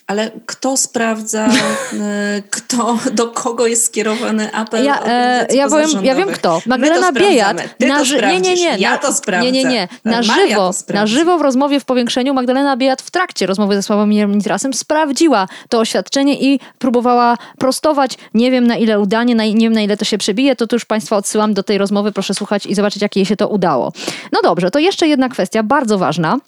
Ale 0.08 0.30
kto 0.46 0.76
sprawdza, 0.76 1.48
e, 1.92 2.42
kto, 2.56 2.98
do 3.12 3.28
kogo 3.28 3.66
jest 3.66 3.84
skierowany 3.84 4.52
apel 4.52 4.84
ja, 4.84 5.02
e, 5.06 5.46
ja, 5.54 5.68
powiem, 5.68 6.04
ja 6.04 6.14
wiem 6.14 6.28
kto. 6.28 6.62
Magdalena 6.66 7.12
Biejat. 7.12 7.56
Na, 7.80 8.02
nie, 8.32 8.40
nie, 8.40 8.54
nie. 8.54 8.76
Ja 8.78 8.98
to 8.98 9.12
sprawdzę. 9.12 9.52
Nie, 9.52 9.64
nie, 9.64 9.70
nie. 9.70 9.88
Na 10.04 10.22
żywo, 10.22 10.70
na 10.88 11.06
żywo 11.06 11.38
w 11.38 11.40
rozmowie 11.40 11.80
w 11.80 11.84
powiększeniu 11.84 12.34
Magdalena 12.34 12.76
Biejat 12.76 13.02
w 13.02 13.10
trakcie 13.10 13.46
rozmowy 13.46 13.74
ze 13.74 13.82
Sławomirem 13.82 14.34
Nitrasem 14.34 14.74
sprawdziła 14.74 15.48
to 15.68 15.78
oświadczenie 15.78 16.40
i 16.40 16.60
próbowała 16.78 17.36
prostować. 17.58 18.18
Nie 18.34 18.50
wiem 18.50 18.66
na 18.66 18.76
ile 18.76 19.00
udanie, 19.00 19.34
na, 19.34 19.44
nie 19.44 19.66
wiem 19.66 19.72
na 19.72 19.82
ile 19.82 19.96
to 19.96 20.04
się 20.04 20.18
przebije, 20.18 20.56
to 20.56 20.66
tu 20.66 20.76
już 20.76 20.84
Państwa 20.84 21.16
odsyłam 21.16 21.54
do 21.54 21.62
tej 21.62 21.78
rozmowy. 21.78 22.12
Proszę 22.12 22.34
słuchać 22.34 22.66
i 22.66 22.74
zobaczyć, 22.74 23.02
jak 23.02 23.16
jej 23.16 23.26
się 23.26 23.36
to 23.36 23.48
udało. 23.48 23.92
No 24.32 24.40
dobrze, 24.42 24.70
to 24.70 24.78
jeszcze 24.78 25.08
jedna 25.08 25.28
kwestia 25.28 25.62
bardzo 25.62 25.98
ważna. 25.98 26.38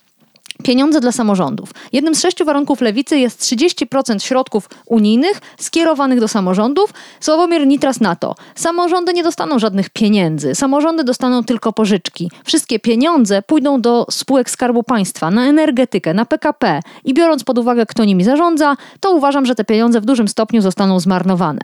Pieniądze 0.62 1.00
dla 1.00 1.12
samorządów. 1.12 1.70
Jednym 1.92 2.14
z 2.14 2.20
sześciu 2.20 2.44
warunków 2.44 2.80
lewicy 2.80 3.18
jest 3.18 3.40
30% 3.40 4.20
środków 4.22 4.68
unijnych 4.86 5.40
skierowanych 5.58 6.20
do 6.20 6.28
samorządów. 6.28 6.94
Sławomir 7.20 7.66
Nitras 7.66 8.00
na 8.00 8.16
to. 8.16 8.34
Samorządy 8.54 9.12
nie 9.12 9.22
dostaną 9.22 9.58
żadnych 9.58 9.90
pieniędzy. 9.90 10.54
Samorządy 10.54 11.04
dostaną 11.04 11.44
tylko 11.44 11.72
pożyczki. 11.72 12.30
Wszystkie 12.44 12.78
pieniądze 12.78 13.42
pójdą 13.42 13.80
do 13.80 14.06
spółek 14.10 14.50
Skarbu 14.50 14.82
Państwa, 14.82 15.30
na 15.30 15.46
energetykę, 15.46 16.14
na 16.14 16.24
PKP 16.24 16.80
i 17.04 17.14
biorąc 17.14 17.44
pod 17.44 17.58
uwagę, 17.58 17.86
kto 17.86 18.04
nimi 18.04 18.24
zarządza, 18.24 18.76
to 19.00 19.10
uważam, 19.10 19.46
że 19.46 19.54
te 19.54 19.64
pieniądze 19.64 20.00
w 20.00 20.04
dużym 20.04 20.28
stopniu 20.28 20.60
zostaną 20.60 21.00
zmarnowane. 21.00 21.60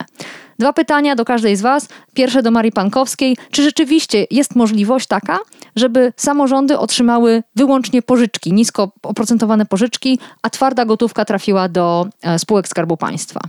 Dwa 0.58 0.72
pytania 0.72 1.16
do 1.16 1.24
każdej 1.24 1.56
z 1.56 1.60
Was. 1.60 1.88
Pierwsze 2.14 2.42
do 2.42 2.50
Marii 2.50 2.72
Pankowskiej. 2.72 3.36
Czy 3.50 3.62
rzeczywiście 3.62 4.26
jest 4.30 4.56
możliwość 4.56 5.06
taka, 5.06 5.38
żeby 5.76 6.12
samorządy 6.16 6.78
otrzymały 6.78 7.42
wyłącznie 7.56 8.02
pożyczki, 8.02 8.52
nisko 8.52 8.92
oprocentowane 9.02 9.66
pożyczki, 9.66 10.18
a 10.42 10.50
twarda 10.50 10.84
gotówka 10.84 11.24
trafiła 11.24 11.68
do 11.68 12.06
e, 12.22 12.38
spółek 12.38 12.68
Skarbu 12.68 12.96
Państwa? 12.96 13.40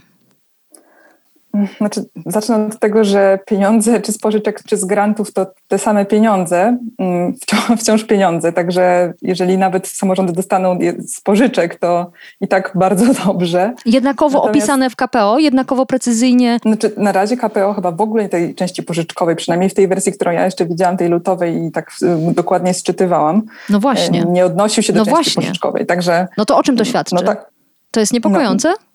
Znaczy, 1.78 2.06
zacznę 2.26 2.66
od 2.66 2.80
tego, 2.80 3.04
że 3.04 3.40
pieniądze, 3.46 4.02
czy 4.02 4.12
z 4.12 4.18
pożyczek, 4.18 4.64
czy 4.64 4.78
z 4.78 4.86
grantów, 4.86 5.34
to 5.34 5.48
te 5.68 5.78
same 5.78 6.06
pieniądze, 6.06 6.78
mm, 7.00 7.34
wciąż, 7.42 7.62
wciąż 7.82 8.04
pieniądze. 8.04 8.54
Także 8.54 9.14
jeżeli 9.22 9.58
nawet 9.58 9.88
samorządy 9.88 10.34
dostaną 10.34 10.80
z 11.00 11.22
pożyczek, 11.22 11.80
to 11.80 12.12
i 12.42 12.48
tak 12.48 12.72
bardzo 12.76 13.06
dobrze. 13.26 13.74
Jednakowo 13.86 14.38
Natomiast, 14.38 14.58
opisane 14.58 14.90
w 14.90 14.96
KPO, 14.96 15.40
jednakowo 15.40 15.86
precyzyjnie. 15.86 16.60
Znaczy, 16.62 16.92
na 16.98 17.12
razie 17.12 17.38
KPO 17.38 17.74
chyba 17.74 17.92
w 17.92 18.02
ogóle 18.02 18.30
tej 18.30 18.56
części 18.56 18.84
pożyczkowej, 18.84 19.36
przynajmniej 19.36 19.70
w 19.70 19.74
tej 19.74 19.88
wersji, 19.88 20.12
którą 20.14 20.32
ja 20.32 20.46
jeszcze 20.46 20.66
widziałam, 20.66 20.98
tej 20.98 21.10
lutowej 21.10 21.66
i 21.66 21.72
tak 21.72 21.92
dokładnie 22.32 22.74
sczytywałam. 22.74 23.42
No 23.70 23.80
właśnie. 23.80 24.26
Nie 24.28 24.46
odnosił 24.46 24.84
się 24.84 24.94
do 24.94 25.00
no 25.00 25.06
części 25.06 25.24
właśnie. 25.24 25.42
pożyczkowej. 25.42 25.86
Także, 25.86 26.28
no 26.38 26.46
to 26.46 26.58
o 26.58 26.64
czym 26.64 26.78
to 26.78 26.84
świadczy? 26.84 27.16
No 27.16 27.22
tak, 27.22 27.52
to 27.92 28.00
jest 28.00 28.14
niepokojące? 28.14 28.70
No, 28.70 28.87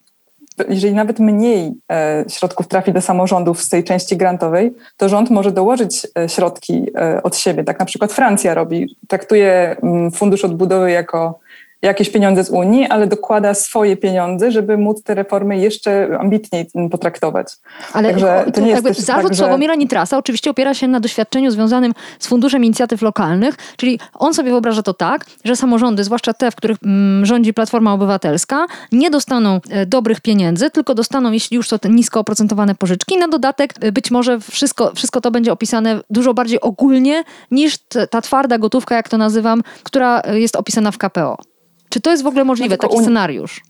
jeżeli 0.69 0.95
nawet 0.95 1.19
mniej 1.19 1.73
e, 1.93 2.25
środków 2.29 2.69
trafi 2.69 2.93
do 2.93 3.01
samorządów 3.01 3.63
z 3.63 3.69
tej 3.69 3.85
części 3.85 4.17
grantowej, 4.17 4.75
to 4.97 5.09
rząd 5.09 5.31
może 5.31 5.53
dołożyć 5.53 6.07
e, 6.19 6.29
środki 6.29 6.87
e, 6.97 7.23
od 7.23 7.37
siebie. 7.37 7.65
Tak 7.65 7.79
na 7.79 7.85
przykład 7.85 8.13
Francja 8.13 8.55
robi. 8.55 8.97
Traktuje 9.09 9.77
mm, 9.83 10.11
Fundusz 10.11 10.45
Odbudowy 10.45 10.91
jako 10.91 11.39
jakieś 11.83 12.11
pieniądze 12.11 12.45
z 12.45 12.51
Unii, 12.51 12.87
ale 12.87 13.07
dokłada 13.07 13.55
swoje 13.55 13.97
pieniądze, 13.97 14.53
żeby 14.53 14.79
móc 14.79 15.03
te 15.03 15.15
reformy 15.15 15.59
jeszcze 15.59 16.19
ambitniej 16.21 16.71
potraktować. 16.91 17.47
Ale 17.93 18.11
Także 18.11 18.45
to 18.55 18.61
nie 18.61 18.69
jest 18.69 18.85
jakby 18.85 19.03
zarzut 19.03 19.23
tak, 19.23 19.33
że... 19.33 19.39
Sławomira 19.39 19.75
Nitrasa 19.75 20.19
oczywiście 20.19 20.51
opiera 20.51 20.75
się 20.75 20.89
na 20.89 21.01
doświadczeniu 21.01 21.51
związanym 21.51 21.93
z 22.19 22.27
Funduszem 22.27 22.65
Inicjatyw 22.65 23.03
Lokalnych, 23.03 23.55
czyli 23.77 24.01
on 24.15 24.35
sobie 24.35 24.51
wyobraża 24.51 24.83
to 24.83 24.95
tak, 24.95 25.27
że 25.45 25.57
samorządy, 25.57 26.05
zwłaszcza 26.05 26.33
te, 26.33 26.51
w 26.51 26.57
których 26.57 26.77
mm, 26.85 27.27
rządzi 27.27 27.55
Platforma 27.55 27.93
Obywatelska, 27.93 28.67
nie 28.93 29.11
dostaną 29.11 29.61
e, 29.71 29.87
dobrych 29.87 30.21
pieniędzy, 30.21 30.71
tylko 30.71 30.95
dostaną, 30.95 31.33
jeśli 31.33 31.57
już 31.57 31.69
to 31.69 31.79
te 31.79 31.89
nisko 31.89 32.21
oprocentowane 32.21 32.75
pożyczki. 32.75 33.17
Na 33.17 33.29
dodatek 33.29 33.75
e, 33.81 33.93
być 33.93 34.11
może 34.11 34.41
wszystko, 34.41 34.93
wszystko 34.95 35.21
to 35.21 35.31
będzie 35.31 35.53
opisane 35.53 36.01
dużo 36.11 36.35
bardziej 36.35 36.61
ogólnie 36.61 37.25
niż 37.51 37.79
ta 38.11 38.21
twarda 38.21 38.59
gotówka, 38.59 38.97
jak 38.97 39.09
to 39.09 39.19
nazywam, 39.19 39.63
która 39.83 40.21
e, 40.21 40.41
jest 40.41 40.57
opisana 40.57 40.91
w 40.91 40.99
KPO. 40.99 41.52
Czy 41.93 42.01
to 42.01 42.11
jest 42.11 42.23
w 42.23 42.27
ogóle 42.27 42.45
możliwe, 42.45 42.77
no, 42.83 42.89
taki 42.89 43.03
scenariusz? 43.03 43.61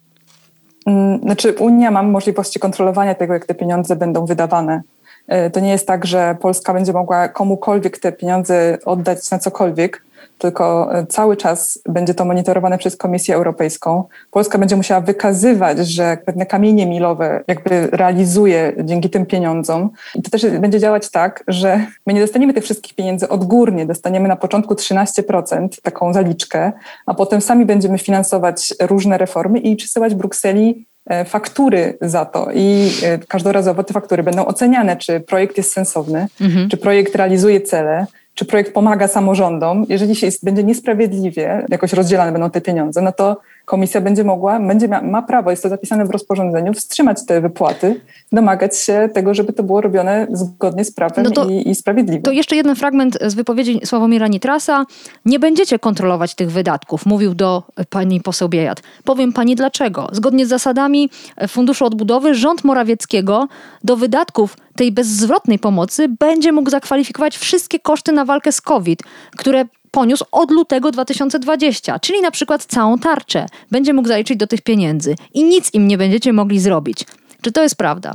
Mm, 0.87 1.20
znaczy, 1.20 1.52
Unia 1.52 1.90
ma 1.90 2.02
możliwości 2.02 2.61
kontrolowania 2.61 3.14
tego, 3.14 3.35
jak 3.35 3.46
te 3.46 3.54
pieniądze 3.54 3.96
będą 3.96 4.26
wydawane. 4.26 4.82
E, 5.28 5.50
to 5.50 5.61
nie 5.61 5.70
jest 5.70 5.87
tak, 5.87 6.06
że 6.06 6.37
Polska 6.40 6.74
będzie 6.74 6.92
mogła 6.92 7.28
komukolwiek 7.28 7.98
te 7.98 8.12
pieniądze 8.12 8.78
oddać 8.85 9.30
na 9.30 9.38
cokolwiek 9.38 10.02
tylko 10.38 10.94
e, 10.94 11.06
cały 11.06 11.37
czas 11.37 11.78
będzie 11.88 12.14
to 12.14 12.24
monitorowane 12.24 12.78
przez 12.78 12.96
Komisję 12.96 13.35
Europejską. 13.35 14.04
Polska 14.30 14.58
będzie 14.58 14.76
musiała 14.76 15.00
wykazywać, 15.00 15.78
że 15.88 16.18
pewne 16.26 16.46
kamienie 16.46 16.87
milowe 16.87 17.44
jakby 17.48 17.87
realizuje 17.87 18.72
dzięki 18.85 19.11
tym 19.11 19.26
pieniądzom. 19.26 19.90
I 20.14 20.22
to 20.22 20.30
też 20.30 20.46
będzie 20.46 20.80
działać 20.80 21.11
tak, 21.11 21.44
że 21.48 21.87
my 22.06 22.12
nie 22.12 22.20
dostaniemy 22.20 22.54
tych 22.54 22.64
wszystkich 22.64 22.94
pieniędzy 22.94 23.28
odgórnie, 23.28 23.87
dostaniemy 23.87 24.28
na 24.28 24.37
początku 24.37 24.74
13%, 24.74 25.68
taką 25.82 26.12
zaliczkę, 26.12 26.72
a 27.06 27.14
potem 27.14 27.40
sami 27.40 27.66
będziemy 27.66 27.98
finansować 27.98 28.74
różne 28.80 29.18
reformy 29.18 29.58
i 29.58 29.76
przesyłać 29.76 30.14
Brukseli 30.14 30.87
e, 31.06 31.24
faktury 31.24 31.98
za 32.00 32.24
to 32.24 32.48
i 32.54 32.90
e, 33.02 33.18
każdorazowo 33.18 33.85
te 33.85 33.94
faktury 33.94 34.22
będą 34.22 34.46
oceniane, 34.46 34.96
czy 34.96 35.20
projekt 35.20 35.56
jest 35.56 35.72
sensowny, 35.72 36.26
mhm. 36.40 36.68
czy 36.68 36.76
projekt 36.76 37.14
realizuje 37.16 37.61
cele, 37.61 38.06
czy 38.35 38.45
projekt 38.45 38.75
pomaga 38.75 39.09
samorządom, 39.09 39.87
jeżeli 39.88 40.16
się 40.16 40.29
będzie 40.42 40.64
niesprawiedliwie 40.64 41.66
jakoś 41.68 41.92
rozdzielane 41.92 42.33
będą 42.33 42.51
te 42.51 42.61
pieniądze, 42.61 43.03
no 43.03 43.12
to 43.12 43.40
komisja 43.64 44.01
będzie 44.01 44.25
mogła, 44.25 44.61
będzie 44.61 44.88
ma, 44.88 45.03
ma 45.03 45.22
prawo, 45.22 45.51
jest 45.51 45.62
to 45.62 45.68
zapisane 45.68 46.05
w 46.05 46.11
rozporządzeniu, 46.11 46.72
wstrzymać 46.72 47.27
te 47.27 47.40
wypłaty, 47.40 48.01
domagać 48.33 48.79
się 48.79 49.09
tego, 49.14 49.35
żeby 49.35 49.53
to 49.53 49.62
było 49.62 49.81
robione 49.81 50.27
zgodnie 50.33 50.85
z 50.85 50.92
prawem 50.94 51.25
no 51.25 51.31
to, 51.31 51.48
i, 51.48 51.68
i 51.68 51.75
sprawiedliwie. 51.75 52.22
To 52.22 52.31
jeszcze 52.31 52.57
jeden 52.57 52.77
fragment 52.77 53.18
z 53.27 53.35
wypowiedzi 53.35 53.81
Sławomira 53.85 54.29
Nitrasa. 54.29 54.87
Nie 55.25 55.38
będziecie 55.38 55.79
kontrolować 55.79 56.35
tych 56.35 56.51
wydatków, 56.51 57.07
mówił 57.07 57.35
do 57.35 57.62
pani 57.90 58.20
poseł 58.20 58.48
Biejat. 58.48 58.83
Powiem 59.05 59.33
pani 59.33 59.57
dlaczego. 59.57 60.09
Zgodnie 60.12 60.46
z 60.46 60.48
zasadami 60.48 61.11
Funduszu 61.48 61.85
Odbudowy 61.85 62.35
rząd 62.35 62.64
Morawieckiego 62.64 63.48
do 63.85 63.96
wydatków 63.96 64.57
tej 64.77 64.92
bezzwrotnej 64.92 65.59
pomocy 65.59 66.09
będzie 66.09 66.53
mógł 66.53 66.70
zakwalifikować 66.70 67.38
wszystkie 67.38 67.79
koszty 67.79 68.12
na 68.12 68.25
walkę 68.25 68.53
z 68.53 68.61
COVID, 68.61 69.03
które 69.37 69.64
poniósł 69.92 70.24
od 70.33 70.50
lutego 70.50 70.90
2020, 70.90 71.98
czyli 71.98 72.20
na 72.20 72.31
przykład 72.31 72.64
całą 72.64 72.98
tarczę. 72.98 73.46
Będzie 73.70 73.92
mógł 73.92 74.09
zaliczyć 74.09 74.37
do 74.37 74.46
tych 74.46 74.61
pieniędzy 74.61 75.14
i 75.35 75.44
nic 75.44 75.74
im 75.74 75.88
nie 75.88 75.98
będziecie 75.98 76.33
mogli 76.33 76.61
zrobić. 76.61 77.07
Czy 77.40 77.52
to 77.52 77.62
jest 77.62 77.76
prawda? 77.76 78.12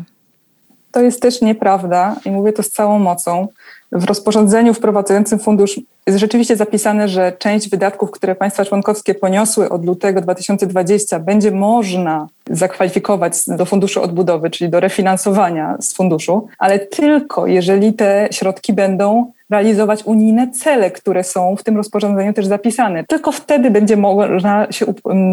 To 0.92 1.02
jest 1.02 1.22
też 1.22 1.42
nieprawda 1.42 2.16
i 2.26 2.32
mówię 2.32 2.54
to 2.54 2.64
z 2.64 2.70
całą 2.70 3.00
mocą. 3.00 3.48
W 3.92 4.04
rozporządzeniu 4.04 4.74
wprowadzającym 4.74 5.40
fundusz 5.40 5.80
jest 6.08 6.20
rzeczywiście 6.20 6.56
zapisane, 6.56 7.08
że 7.08 7.32
część 7.40 7.70
wydatków, 7.70 8.12
które 8.12 8.36
państwa 8.36 8.66
członkowskie 8.66 9.16
poniosły 9.16 9.70
od 9.70 9.86
lutego 9.86 10.22
2020, 10.22 11.20
będzie 11.20 11.52
można 11.52 12.28
zakwalifikować 12.50 13.34
do 13.48 13.66
funduszu 13.66 14.02
odbudowy, 14.02 14.50
czyli 14.50 14.70
do 14.70 14.80
refinansowania 14.80 15.78
z 15.80 15.94
funduszu, 15.94 16.48
ale 16.60 16.80
tylko 16.80 17.48
jeżeli 17.48 17.94
te 17.94 18.28
środki 18.32 18.74
będą 18.74 19.32
realizować 19.50 20.04
unijne 20.04 20.52
cele, 20.52 20.92
które 20.92 21.24
są 21.24 21.56
w 21.56 21.64
tym 21.64 21.78
rozporządzeniu 21.78 22.34
też 22.34 22.46
zapisane. 22.46 23.04
Tylko 23.04 23.32
wtedy 23.32 23.72
będzie 23.72 23.98
można 23.98 24.72
się 24.72 24.86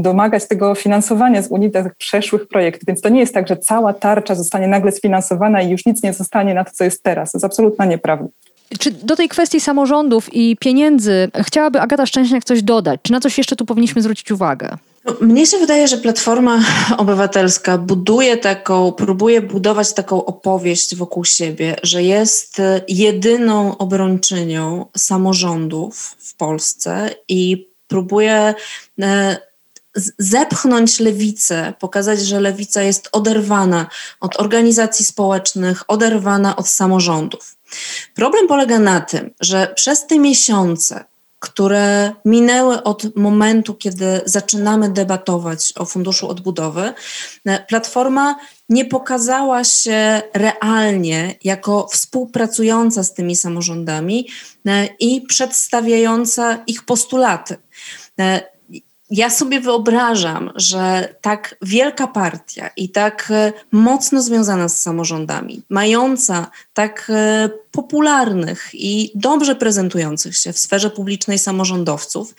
domagać 0.02 0.48
tego 0.48 0.74
finansowania 0.74 1.42
z 1.42 1.48
Unii 1.48 1.70
tych 1.70 1.94
przeszłych 1.94 2.48
projektów. 2.48 2.86
Więc 2.86 3.00
to 3.00 3.08
nie 3.08 3.20
jest 3.20 3.34
tak, 3.34 3.48
że 3.48 3.56
cała 3.56 3.92
tarcza 3.92 4.34
zostanie 4.34 4.68
nagle 4.68 4.92
sfinansowana 4.92 5.62
i 5.62 5.70
już 5.70 5.86
nic 5.86 6.02
nie 6.02 6.12
zostanie 6.12 6.54
na 6.54 6.64
to, 6.64 6.70
co 6.74 6.84
jest 6.84 7.02
teraz. 7.02 7.32
To 7.32 7.38
jest 7.38 7.44
absolutna 7.44 7.84
nieprawda. 7.84 8.28
Czy 8.78 8.90
do 8.90 9.16
tej 9.16 9.28
kwestii 9.28 9.60
samorządów 9.60 10.34
i 10.34 10.56
pieniędzy 10.60 11.30
chciałaby 11.42 11.80
Agata 11.80 12.06
Szczęśniak 12.06 12.44
coś 12.44 12.62
dodać? 12.62 13.00
Czy 13.02 13.12
na 13.12 13.20
coś 13.20 13.38
jeszcze 13.38 13.56
tu 13.56 13.66
powinniśmy 13.66 14.02
zwrócić 14.02 14.32
uwagę? 14.32 14.78
Mnie 15.20 15.46
się 15.46 15.58
wydaje, 15.58 15.88
że 15.88 15.98
Platforma 15.98 16.60
Obywatelska 16.98 17.78
buduje 17.78 18.36
taką, 18.36 18.92
próbuje 18.92 19.42
budować 19.42 19.92
taką 19.92 20.24
opowieść 20.24 20.96
wokół 20.96 21.24
siebie, 21.24 21.76
że 21.82 22.02
jest 22.02 22.62
jedyną 22.88 23.78
obrończynią 23.78 24.86
samorządów 24.96 26.16
w 26.18 26.34
Polsce 26.36 27.10
i 27.28 27.68
próbuje 27.88 28.54
e, 29.00 29.36
zepchnąć 30.18 31.00
lewicę, 31.00 31.74
pokazać, 31.78 32.20
że 32.20 32.40
lewica 32.40 32.82
jest 32.82 33.08
oderwana 33.12 33.86
od 34.20 34.40
organizacji 34.40 35.04
społecznych, 35.04 35.84
oderwana 35.88 36.56
od 36.56 36.68
samorządów. 36.68 37.56
Problem 38.14 38.48
polega 38.48 38.78
na 38.78 39.00
tym, 39.00 39.30
że 39.40 39.72
przez 39.76 40.06
te 40.06 40.18
miesiące, 40.18 41.04
które 41.40 42.12
minęły 42.24 42.82
od 42.82 43.16
momentu, 43.16 43.74
kiedy 43.74 44.20
zaczynamy 44.24 44.88
debatować 44.88 45.72
o 45.76 45.84
Funduszu 45.84 46.28
Odbudowy, 46.28 46.92
Platforma 47.68 48.36
nie 48.68 48.84
pokazała 48.84 49.64
się 49.64 50.22
realnie 50.34 51.34
jako 51.44 51.88
współpracująca 51.92 53.02
z 53.02 53.14
tymi 53.14 53.36
samorządami 53.36 54.28
e, 54.66 54.86
i 55.00 55.20
przedstawiająca 55.20 56.62
ich 56.66 56.84
postulaty. 56.84 57.56
Ja 59.10 59.30
sobie 59.30 59.60
wyobrażam, 59.60 60.52
że 60.56 61.14
tak 61.20 61.56
wielka 61.62 62.06
partia 62.06 62.70
i 62.76 62.88
tak 62.88 63.28
e, 63.30 63.52
mocno 63.72 64.22
związana 64.22 64.68
z 64.68 64.82
samorządami, 64.82 65.62
mająca 65.68 66.50
tak 66.74 67.10
e, 67.14 67.50
popularnych 67.70 68.70
i 68.72 69.10
dobrze 69.14 69.54
prezentujących 69.56 70.36
się 70.36 70.52
w 70.52 70.58
sferze 70.58 70.90
publicznej 70.90 71.38
samorządowców, 71.38 72.34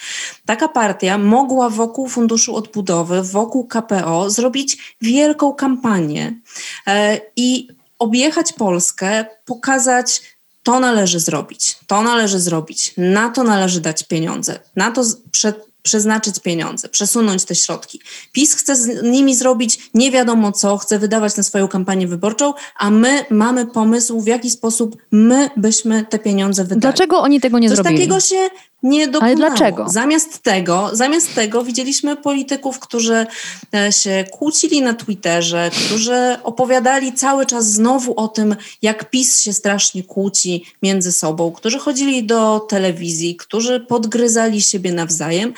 taka 0.45 0.67
partia 0.67 1.17
mogła 1.17 1.69
wokół 1.69 2.08
Funduszu 2.08 2.56
Odbudowy, 2.56 3.23
wokół 3.23 3.67
KPO 3.67 4.30
zrobić 4.30 4.95
wielką 5.01 5.54
kampanię 5.54 6.39
e, 6.88 7.21
i 7.36 7.67
objechać 7.99 8.54
Polskę, 8.54 9.25
pokazać, 9.45 10.21
to 10.63 10.80
należy 10.80 11.19
zrobić, 11.19 11.78
to 11.88 12.04
należy 12.04 12.39
zrobić, 12.39 12.93
na 12.97 13.30
to 13.30 13.43
należy 13.43 13.82
dać 13.82 14.04
pieniądze, 14.04 14.60
na 14.75 14.91
to 14.91 15.04
przed 15.32 15.75
przeznaczyć 15.86 16.39
pieniądze, 16.39 16.89
przesunąć 16.89 17.43
te 17.45 17.56
środki. 17.56 18.02
PiS 18.32 18.56
chce 18.56 18.76
z 18.76 19.04
nimi 19.04 19.36
zrobić 19.36 19.89
nie 19.93 20.12
wiadomo 20.12 20.52
co, 20.52 20.78
chce 20.78 21.00
wydawać 21.00 21.38
na 21.38 21.43
swoją 21.43 21.67
kampanię 21.67 22.08
wyborczą, 22.08 22.54
a 22.80 22.89
my 22.91 23.26
mamy 23.30 23.65
pomysł, 23.67 24.21
w 24.21 24.28
jaki 24.28 24.52
sposób 24.52 24.98
my 25.12 25.50
byśmy 25.58 26.06
te 26.06 26.19
pieniądze 26.19 26.63
wydali. 26.63 26.82
Dlaczego 26.82 27.19
oni 27.19 27.41
tego 27.41 27.60
nie 27.60 27.69
Coś 27.69 27.76
zrobili? 27.78 27.98
takiego 27.98 28.19
się 28.19 28.50
nie 28.84 29.08
dokonało. 29.08 29.26
Ale 29.26 29.36
dlaczego? 29.36 29.90
Zamiast 29.90 30.40
tego, 30.40 30.90
zamiast 30.94 31.36
tego 31.36 31.64
widzieliśmy 31.64 32.16
polityków, 32.16 32.80
którzy 32.80 33.26
e, 33.76 33.94
się 33.94 34.26
kłócili 34.32 34.82
na 34.82 34.94
Twitterze, 34.94 35.72
którzy 35.86 36.38
opowiadali 36.44 37.14
cały 37.14 37.46
czas 37.46 37.72
znowu 37.72 38.20
o 38.20 38.28
tym, 38.28 38.56
jak 38.82 39.10
PiS 39.10 39.42
się 39.42 39.54
strasznie 39.54 40.04
kłóci 40.04 40.66
między 40.84 41.12
sobą, 41.12 41.52
którzy 41.52 41.80
chodzili 41.80 42.24
do 42.24 42.60
telewizji, 42.60 43.36
którzy 43.36 43.80
podgryzali 43.80 44.62
siebie 44.62 44.94
nawzajem. 44.94 45.54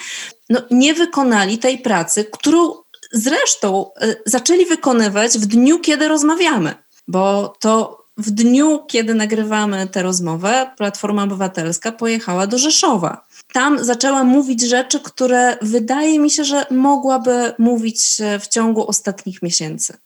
No, 0.49 0.61
nie 0.71 0.93
wykonali 0.93 1.57
tej 1.57 1.77
pracy, 1.77 2.25
którą 2.25 2.73
zresztą 3.11 3.91
e, 4.01 4.15
zaczęli 4.25 4.65
wykonywać 4.65 5.31
w 5.31 5.45
dniu, 5.45 5.79
kiedy 5.79 6.07
rozmawiamy, 6.07 6.75
bo 7.07 7.53
to 7.59 7.96
w 8.17 8.31
dniu, 8.31 8.79
kiedy 8.87 9.13
nagrywamy 9.15 9.87
tę 9.87 10.03
rozmowę, 10.03 10.71
Platforma 10.77 11.23
Obywatelska 11.23 11.91
pojechała 11.91 12.47
do 12.47 12.57
Rzeszowa. 12.57 13.25
Tam 13.53 13.83
zaczęła 13.83 14.23
mówić 14.23 14.61
rzeczy, 14.61 14.99
które 14.99 15.57
wydaje 15.61 16.19
mi 16.19 16.29
się, 16.29 16.43
że 16.43 16.65
mogłaby 16.71 17.53
mówić 17.57 18.01
w 18.39 18.47
ciągu 18.47 18.87
ostatnich 18.87 19.41
miesięcy. 19.41 19.97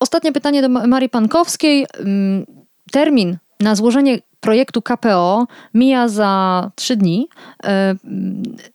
Ostatnie 0.00 0.32
pytanie 0.32 0.62
do 0.62 0.68
Marii 0.68 1.08
Pankowskiej. 1.08 1.86
Mm, 1.98 2.46
termin 2.90 3.36
na 3.60 3.74
złożenie 3.74 4.18
projektu 4.40 4.82
KPO 4.82 5.46
mija 5.74 6.08
za 6.08 6.70
trzy 6.74 6.96
dni, 6.96 7.28
e, 7.64 7.94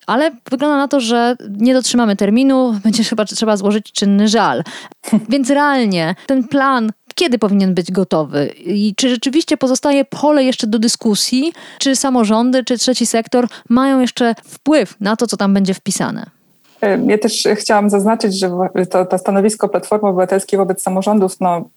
ale 0.08 0.32
wygląda 0.52 0.78
na 0.78 0.88
to, 0.88 1.00
że 1.00 1.36
nie 1.50 1.74
dotrzymamy 1.74 2.16
terminu, 2.16 2.80
będzie 2.84 3.04
chyba 3.10 3.26
trzeba 3.26 3.58
złożyć 3.58 3.92
czynny 3.92 4.28
żal. 4.28 4.64
Więc 5.30 5.50
realnie 5.50 6.16
ten 6.28 6.48
plan 6.48 6.92
kiedy 7.14 7.40
powinien 7.40 7.74
być 7.74 7.92
gotowy 7.92 8.48
i 8.66 8.94
czy 8.96 9.10
rzeczywiście 9.10 9.58
pozostaje 9.58 10.06
pole 10.06 10.44
jeszcze 10.44 10.68
do 10.68 10.80
dyskusji, 10.80 11.54
czy 11.80 11.96
samorządy, 11.96 12.64
czy 12.64 12.78
trzeci 12.78 13.06
sektor 13.06 13.48
mają 13.70 14.00
jeszcze 14.00 14.36
wpływ 14.46 14.96
na 15.00 15.16
to, 15.16 15.28
co 15.28 15.38
tam 15.38 15.54
będzie 15.54 15.74
wpisane? 15.74 16.26
Ja 17.08 17.18
też 17.18 17.48
chciałam 17.56 17.90
zaznaczyć, 17.90 18.40
że 18.40 18.52
to, 18.90 19.06
to 19.06 19.18
stanowisko 19.18 19.70
Platformy 19.70 20.10
Obywatelskiej 20.10 20.58
wobec 20.58 20.82
samorządów 20.82 21.40
no, 21.40 21.70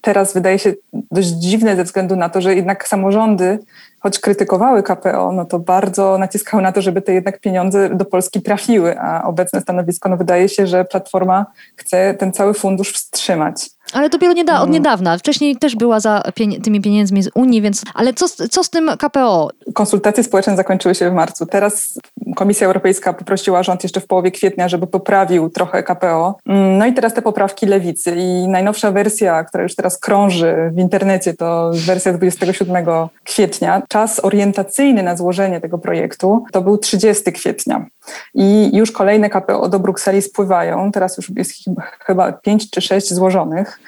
teraz 0.00 0.34
wydaje 0.34 0.58
się 0.58 0.74
dość 0.92 1.28
dziwne 1.28 1.76
ze 1.76 1.84
względu 1.84 2.16
na 2.16 2.28
to, 2.28 2.40
że 2.40 2.54
jednak 2.54 2.88
samorządy, 2.88 3.58
choć 4.00 4.18
krytykowały 4.18 4.82
KPO, 4.82 5.32
no 5.32 5.44
to 5.44 5.58
bardzo 5.58 6.18
naciskały 6.18 6.62
na 6.62 6.72
to, 6.72 6.82
żeby 6.82 7.02
te 7.02 7.12
jednak 7.12 7.40
pieniądze 7.40 7.90
do 7.90 8.04
Polski 8.04 8.42
trafiły, 8.42 9.00
a 9.00 9.24
obecne 9.24 9.60
stanowisko 9.60 10.08
no, 10.08 10.16
wydaje 10.16 10.48
się, 10.48 10.66
że 10.66 10.84
Platforma 10.84 11.46
chce 11.76 12.14
ten 12.14 12.32
cały 12.32 12.54
fundusz 12.54 12.92
wstrzymać. 12.92 13.70
Ale 13.92 14.08
dopiero 14.10 14.32
nieda- 14.32 14.60
od 14.60 14.70
niedawna. 14.70 15.18
Wcześniej 15.18 15.56
też 15.56 15.76
była 15.76 16.00
za 16.00 16.22
pieni- 16.34 16.60
tymi 16.60 16.80
pieniędzmi 16.80 17.22
z 17.22 17.30
Unii, 17.34 17.62
więc. 17.62 17.82
Ale 17.94 18.12
co, 18.14 18.28
co 18.28 18.64
z 18.64 18.70
tym 18.70 18.90
KPO? 18.98 19.50
Konsultacje 19.74 20.24
społeczne 20.24 20.56
zakończyły 20.56 20.94
się 20.94 21.10
w 21.10 21.14
marcu. 21.14 21.46
Teraz 21.46 21.98
Komisja 22.36 22.66
Europejska 22.66 23.12
poprosiła 23.12 23.62
rząd 23.62 23.82
jeszcze 23.82 24.00
w 24.00 24.06
połowie 24.06 24.30
kwietnia, 24.30 24.68
żeby 24.68 24.86
poprawił 24.86 25.50
trochę 25.50 25.82
KPO. 25.82 26.36
No 26.78 26.86
i 26.86 26.92
teraz 26.94 27.14
te 27.14 27.22
poprawki 27.22 27.66
lewicy. 27.66 28.14
I 28.16 28.48
najnowsza 28.48 28.90
wersja, 28.92 29.44
która 29.44 29.62
już 29.62 29.74
teraz 29.74 29.98
krąży 29.98 30.70
w 30.74 30.78
internecie, 30.78 31.34
to 31.34 31.70
wersja 31.86 32.12
27 32.12 33.08
kwietnia. 33.24 33.82
Czas 33.88 34.24
orientacyjny 34.24 35.02
na 35.02 35.16
złożenie 35.16 35.60
tego 35.60 35.78
projektu 35.78 36.44
to 36.52 36.62
był 36.62 36.78
30 36.78 37.32
kwietnia. 37.32 37.86
I 38.34 38.76
już 38.76 38.92
kolejne 38.92 39.30
KPO 39.30 39.68
do 39.68 39.78
Brukseli 39.78 40.22
spływają. 40.22 40.92
Teraz 40.92 41.16
już 41.16 41.32
jest 41.36 41.52
chyba 42.00 42.32
5 42.32 42.70
czy 42.70 42.80
6 42.80 43.14
złożonych 43.14 43.80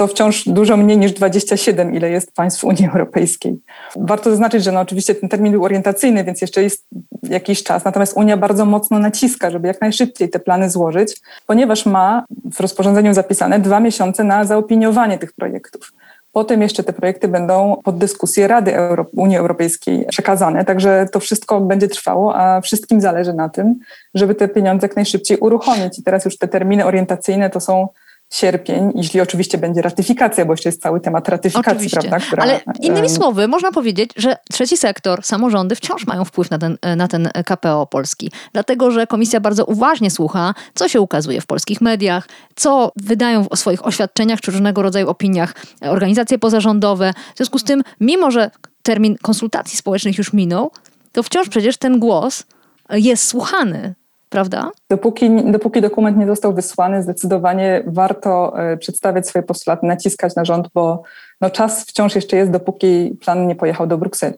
to 0.00 0.06
wciąż 0.06 0.48
dużo 0.48 0.76
mniej 0.76 0.98
niż 0.98 1.12
27, 1.12 1.94
ile 1.94 2.10
jest 2.10 2.34
państw 2.34 2.64
Unii 2.64 2.86
Europejskiej. 2.86 3.60
Warto 3.96 4.30
zaznaczyć, 4.30 4.64
że 4.64 4.72
no 4.72 4.80
oczywiście 4.80 5.14
ten 5.14 5.28
termin 5.28 5.52
był 5.52 5.64
orientacyjny, 5.64 6.24
więc 6.24 6.40
jeszcze 6.40 6.62
jest 6.62 6.86
jakiś 7.22 7.62
czas, 7.62 7.84
natomiast 7.84 8.16
Unia 8.16 8.36
bardzo 8.36 8.64
mocno 8.64 8.98
naciska, 8.98 9.50
żeby 9.50 9.68
jak 9.68 9.80
najszybciej 9.80 10.30
te 10.30 10.38
plany 10.38 10.70
złożyć, 10.70 11.20
ponieważ 11.46 11.86
ma 11.86 12.24
w 12.52 12.60
rozporządzeniu 12.60 13.14
zapisane 13.14 13.58
dwa 13.58 13.80
miesiące 13.80 14.24
na 14.24 14.44
zaopiniowanie 14.44 15.18
tych 15.18 15.32
projektów. 15.32 15.92
Potem 16.32 16.62
jeszcze 16.62 16.82
te 16.82 16.92
projekty 16.92 17.28
będą 17.28 17.76
pod 17.84 17.98
dyskusję 17.98 18.48
Rady 18.48 18.74
Euro 18.76 19.06
Unii 19.16 19.36
Europejskiej 19.36 20.06
przekazane, 20.08 20.64
także 20.64 21.06
to 21.12 21.20
wszystko 21.20 21.60
będzie 21.60 21.88
trwało, 21.88 22.36
a 22.36 22.60
wszystkim 22.60 23.00
zależy 23.00 23.34
na 23.34 23.48
tym, 23.48 23.78
żeby 24.14 24.34
te 24.34 24.48
pieniądze 24.48 24.86
jak 24.86 24.96
najszybciej 24.96 25.38
uruchomić. 25.38 25.98
I 25.98 26.02
teraz 26.02 26.24
już 26.24 26.38
te 26.38 26.48
terminy 26.48 26.84
orientacyjne 26.84 27.50
to 27.50 27.60
są 27.60 27.88
sierpień, 28.30 28.92
jeśli 28.94 29.20
oczywiście 29.20 29.58
będzie 29.58 29.82
ratyfikacja, 29.82 30.44
bo 30.44 30.52
jeszcze 30.52 30.68
jest 30.68 30.82
cały 30.82 31.00
temat 31.00 31.28
ratyfikacji, 31.28 31.72
oczywiście. 31.72 32.00
prawda? 32.00 32.26
Która, 32.26 32.42
Ale 32.42 32.60
innymi 32.80 33.10
słowy, 33.10 33.48
można 33.48 33.72
powiedzieć, 33.72 34.10
że 34.16 34.36
trzeci 34.52 34.76
sektor, 34.76 35.22
samorządy 35.22 35.76
wciąż 35.76 36.06
mają 36.06 36.24
wpływ 36.24 36.50
na 36.50 36.58
ten, 36.58 36.78
na 36.96 37.08
ten 37.08 37.28
KPO 37.46 37.86
Polski, 37.86 38.32
dlatego 38.52 38.90
że 38.90 39.06
komisja 39.06 39.40
bardzo 39.40 39.64
uważnie 39.64 40.10
słucha, 40.10 40.54
co 40.74 40.88
się 40.88 41.00
ukazuje 41.00 41.40
w 41.40 41.46
polskich 41.46 41.80
mediach, 41.80 42.28
co 42.56 42.92
wydają 42.96 43.44
w 43.44 43.58
swoich 43.58 43.86
oświadczeniach 43.86 44.40
czy 44.40 44.50
różnego 44.50 44.82
rodzaju 44.82 45.08
opiniach 45.08 45.54
organizacje 45.80 46.38
pozarządowe. 46.38 47.12
W 47.34 47.36
związku 47.36 47.58
z 47.58 47.64
tym, 47.64 47.82
mimo 48.00 48.30
że 48.30 48.50
termin 48.82 49.16
konsultacji 49.22 49.78
społecznych 49.78 50.18
już 50.18 50.32
minął, 50.32 50.70
to 51.12 51.22
wciąż 51.22 51.48
przecież 51.48 51.76
ten 51.76 51.98
głos 51.98 52.44
jest 52.90 53.26
słuchany 53.26 53.94
prawda? 54.30 54.70
Dopóki, 54.90 55.30
dopóki 55.44 55.80
dokument 55.80 56.16
nie 56.18 56.26
został 56.26 56.54
wysłany, 56.54 57.02
zdecydowanie 57.02 57.82
warto 57.86 58.52
e, 58.58 58.76
przedstawiać 58.76 59.28
swoje 59.28 59.42
postulaty, 59.42 59.86
naciskać 59.86 60.34
na 60.36 60.44
rząd, 60.44 60.68
bo 60.74 61.02
no, 61.40 61.50
czas 61.50 61.84
wciąż 61.84 62.14
jeszcze 62.14 62.36
jest, 62.36 62.50
dopóki 62.50 63.18
plan 63.20 63.46
nie 63.46 63.54
pojechał 63.54 63.86
do 63.86 63.98
Brukseli. 63.98 64.34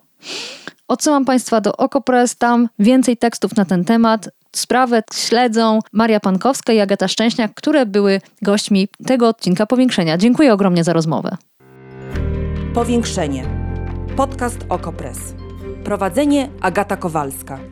Odsyłam 0.88 1.24
Państwa 1.24 1.60
do 1.60 1.76
Okopres, 1.76 2.36
tam 2.36 2.68
więcej 2.78 3.16
tekstów 3.16 3.56
na 3.56 3.64
ten 3.64 3.84
temat. 3.84 4.28
Sprawę 4.56 5.02
śledzą 5.14 5.78
Maria 5.92 6.20
Pankowska 6.20 6.72
i 6.72 6.80
Agata 6.80 7.08
Szczęśniak, 7.08 7.54
które 7.54 7.86
były 7.86 8.20
gośćmi 8.42 8.88
tego 9.06 9.28
odcinka 9.28 9.66
Powiększenia. 9.66 10.18
Dziękuję 10.18 10.52
ogromnie 10.52 10.84
za 10.84 10.92
rozmowę. 10.92 11.36
Powiększenie. 12.74 13.44
Podcast 14.16 14.58
Okopres. 14.68 15.18
Prowadzenie 15.84 16.48
Agata 16.60 16.96
Kowalska. 16.96 17.71